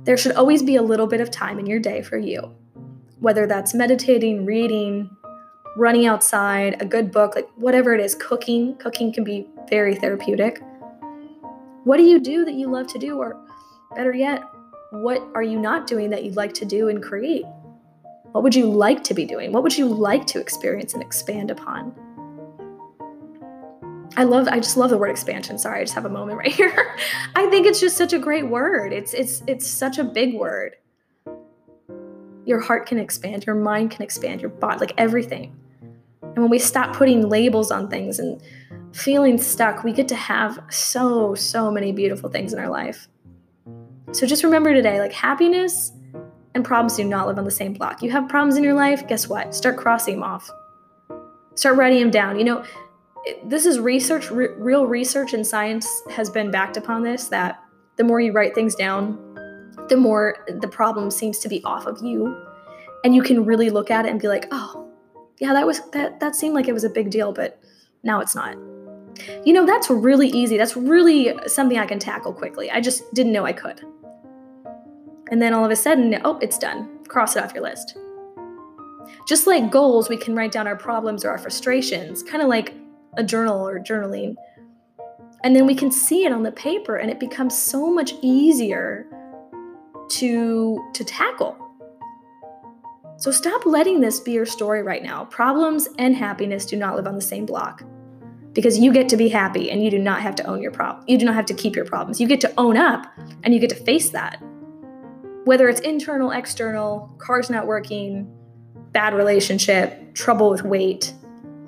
There 0.03 0.17
should 0.17 0.33
always 0.33 0.61
be 0.61 0.75
a 0.75 0.81
little 0.81 1.07
bit 1.07 1.21
of 1.21 1.31
time 1.31 1.57
in 1.59 1.65
your 1.65 1.79
day 1.79 2.01
for 2.01 2.17
you, 2.17 2.53
whether 3.19 3.47
that's 3.47 3.73
meditating, 3.73 4.45
reading, 4.45 5.09
running 5.77 6.05
outside, 6.05 6.81
a 6.81 6.85
good 6.85 7.11
book, 7.11 7.35
like 7.35 7.49
whatever 7.55 7.93
it 7.93 8.01
is, 8.01 8.15
cooking. 8.15 8.75
Cooking 8.77 9.13
can 9.13 9.23
be 9.23 9.47
very 9.69 9.95
therapeutic. 9.95 10.61
What 11.83 11.97
do 11.97 12.03
you 12.03 12.19
do 12.19 12.45
that 12.45 12.53
you 12.53 12.69
love 12.69 12.87
to 12.87 12.99
do? 12.99 13.17
Or 13.17 13.39
better 13.95 14.13
yet, 14.13 14.43
what 14.91 15.21
are 15.33 15.43
you 15.43 15.59
not 15.59 15.87
doing 15.87 16.09
that 16.09 16.23
you'd 16.23 16.35
like 16.35 16.53
to 16.55 16.65
do 16.65 16.89
and 16.89 17.01
create? 17.01 17.45
What 18.31 18.43
would 18.43 18.55
you 18.55 18.65
like 18.65 19.03
to 19.05 19.13
be 19.13 19.25
doing? 19.25 19.51
What 19.51 19.63
would 19.63 19.77
you 19.77 19.87
like 19.87 20.25
to 20.27 20.39
experience 20.39 20.93
and 20.93 21.01
expand 21.01 21.51
upon? 21.51 21.93
I 24.17 24.23
love 24.23 24.47
I 24.47 24.59
just 24.59 24.77
love 24.77 24.89
the 24.89 24.97
word 24.97 25.09
expansion. 25.09 25.57
Sorry, 25.57 25.79
I 25.79 25.83
just 25.83 25.95
have 25.95 26.05
a 26.05 26.09
moment 26.09 26.37
right 26.37 26.51
here. 26.53 26.95
I 27.35 27.47
think 27.47 27.65
it's 27.65 27.79
just 27.79 27.97
such 27.97 28.13
a 28.13 28.19
great 28.19 28.47
word. 28.47 28.93
It's 28.93 29.13
it's 29.13 29.41
it's 29.47 29.65
such 29.65 29.97
a 29.97 30.03
big 30.03 30.35
word. 30.35 30.75
Your 32.45 32.59
heart 32.59 32.87
can 32.87 32.97
expand, 32.97 33.45
your 33.45 33.55
mind 33.55 33.91
can 33.91 34.01
expand, 34.01 34.41
your 34.41 34.49
body, 34.49 34.79
like 34.79 34.93
everything. 34.97 35.55
And 36.33 36.43
when 36.43 36.49
we 36.49 36.59
stop 36.59 36.95
putting 36.95 37.27
labels 37.27 37.71
on 37.71 37.89
things 37.89 38.19
and 38.19 38.41
feeling 38.93 39.37
stuck, 39.37 39.83
we 39.83 39.91
get 39.91 40.07
to 40.09 40.15
have 40.15 40.59
so, 40.69 41.35
so 41.35 41.71
many 41.71 41.91
beautiful 41.91 42.29
things 42.29 42.53
in 42.53 42.59
our 42.59 42.69
life. 42.69 43.07
So 44.13 44.25
just 44.25 44.43
remember 44.43 44.73
today 44.73 44.99
like 44.99 45.13
happiness 45.13 45.91
and 46.53 46.65
problems 46.65 46.97
do 46.97 47.05
not 47.05 47.27
live 47.27 47.37
on 47.37 47.45
the 47.45 47.51
same 47.51 47.73
block. 47.73 48.01
You 48.01 48.11
have 48.11 48.27
problems 48.27 48.57
in 48.57 48.63
your 48.63 48.73
life, 48.73 49.07
guess 49.07 49.27
what? 49.27 49.55
Start 49.55 49.77
crossing 49.77 50.15
them 50.15 50.23
off. 50.23 50.49
Start 51.55 51.77
writing 51.77 51.99
them 51.99 52.11
down. 52.11 52.37
You 52.37 52.45
know, 52.45 52.65
this 53.45 53.65
is 53.65 53.79
research, 53.79 54.29
real 54.31 54.85
research 54.85 55.33
and 55.33 55.45
science 55.45 55.87
has 56.09 56.29
been 56.29 56.51
backed 56.51 56.77
upon 56.77 57.03
this 57.03 57.27
that 57.27 57.63
the 57.97 58.03
more 58.03 58.19
you 58.19 58.31
write 58.31 58.55
things 58.55 58.75
down, 58.75 59.17
the 59.87 59.97
more 59.97 60.37
the 60.47 60.67
problem 60.67 61.11
seems 61.11 61.39
to 61.39 61.49
be 61.49 61.63
off 61.63 61.85
of 61.85 62.01
you. 62.01 62.35
And 63.03 63.15
you 63.15 63.21
can 63.21 63.45
really 63.45 63.69
look 63.69 63.91
at 63.91 64.05
it 64.05 64.09
and 64.09 64.19
be 64.19 64.27
like, 64.27 64.47
oh, 64.51 64.80
yeah, 65.41 65.53
that 65.53 65.65
was 65.65 65.81
that 65.89 66.19
that 66.19 66.35
seemed 66.35 66.53
like 66.53 66.67
it 66.67 66.73
was 66.73 66.83
a 66.83 66.89
big 66.89 67.09
deal, 67.09 67.33
but 67.33 67.59
now 68.03 68.21
it's 68.21 68.35
not. 68.35 68.55
You 69.43 69.53
know, 69.53 69.65
that's 69.65 69.89
really 69.89 70.27
easy. 70.27 70.55
That's 70.55 70.77
really 70.77 71.35
something 71.47 71.79
I 71.79 71.87
can 71.87 71.97
tackle 71.97 72.31
quickly. 72.31 72.69
I 72.69 72.79
just 72.79 73.11
didn't 73.15 73.33
know 73.33 73.43
I 73.43 73.51
could. 73.51 73.81
And 75.31 75.41
then 75.41 75.53
all 75.53 75.65
of 75.65 75.71
a 75.71 75.75
sudden, 75.75 76.21
oh, 76.23 76.37
it's 76.41 76.59
done. 76.59 77.03
Cross 77.07 77.35
it 77.35 77.43
off 77.43 77.53
your 77.55 77.63
list. 77.63 77.97
Just 79.27 79.47
like 79.47 79.71
goals, 79.71 80.09
we 80.09 80.17
can 80.17 80.35
write 80.35 80.51
down 80.51 80.67
our 80.67 80.75
problems 80.75 81.25
or 81.25 81.31
our 81.31 81.39
frustrations, 81.39 82.21
kind 82.21 82.43
of 82.43 82.47
like 82.47 82.75
a 83.17 83.23
journal 83.23 83.67
or 83.67 83.79
journaling. 83.79 84.35
And 85.43 85.55
then 85.55 85.65
we 85.65 85.73
can 85.73 85.91
see 85.91 86.23
it 86.23 86.31
on 86.31 86.43
the 86.43 86.51
paper 86.51 86.97
and 86.97 87.09
it 87.09 87.19
becomes 87.19 87.57
so 87.57 87.91
much 87.91 88.13
easier 88.21 89.07
to 90.09 90.79
to 90.93 91.03
tackle. 91.03 91.60
So 93.21 93.29
stop 93.29 93.67
letting 93.67 93.99
this 93.99 94.19
be 94.19 94.31
your 94.31 94.47
story 94.47 94.81
right 94.81 95.03
now. 95.03 95.25
Problems 95.25 95.87
and 95.99 96.15
happiness 96.15 96.65
do 96.65 96.75
not 96.75 96.95
live 96.95 97.05
on 97.05 97.13
the 97.13 97.21
same 97.21 97.45
block. 97.45 97.83
Because 98.53 98.79
you 98.79 98.91
get 98.91 99.09
to 99.09 99.15
be 99.15 99.29
happy 99.29 99.69
and 99.69 99.83
you 99.83 99.91
do 99.91 99.99
not 99.99 100.23
have 100.23 100.33
to 100.37 100.43
own 100.45 100.59
your 100.59 100.71
problem. 100.71 101.05
You 101.07 101.19
do 101.19 101.25
not 101.25 101.35
have 101.35 101.45
to 101.45 101.53
keep 101.53 101.75
your 101.75 101.85
problems. 101.85 102.19
You 102.19 102.27
get 102.27 102.41
to 102.41 102.51
own 102.57 102.77
up 102.77 103.05
and 103.43 103.53
you 103.53 103.59
get 103.59 103.69
to 103.69 103.75
face 103.75 104.09
that. 104.09 104.41
Whether 105.45 105.69
it's 105.69 105.81
internal, 105.81 106.31
external, 106.31 107.13
car's 107.19 107.51
not 107.51 107.67
working, 107.67 108.27
bad 108.91 109.13
relationship, 109.13 110.15
trouble 110.15 110.49
with 110.49 110.63
weight, 110.63 111.13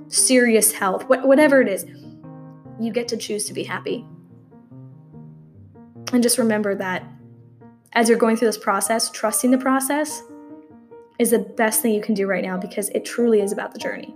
serious 0.07 0.71
health, 0.71 1.07
whatever 1.07 1.61
it 1.61 1.67
is, 1.67 1.85
you 2.79 2.91
get 2.91 3.07
to 3.09 3.17
choose 3.17 3.45
to 3.45 3.53
be 3.53 3.63
happy. 3.63 4.03
And 6.11 6.23
just 6.23 6.39
remember 6.39 6.73
that 6.73 7.03
as 7.93 8.09
you're 8.09 8.17
going 8.17 8.37
through 8.37 8.47
this 8.47 8.57
process, 8.57 9.11
trusting 9.11 9.51
the 9.51 9.59
process, 9.59 10.23
is 11.19 11.31
the 11.31 11.39
best 11.39 11.81
thing 11.81 11.93
you 11.93 12.01
can 12.01 12.13
do 12.13 12.27
right 12.27 12.43
now 12.43 12.57
because 12.57 12.89
it 12.89 13.05
truly 13.05 13.41
is 13.41 13.51
about 13.51 13.73
the 13.73 13.79
journey. 13.79 14.15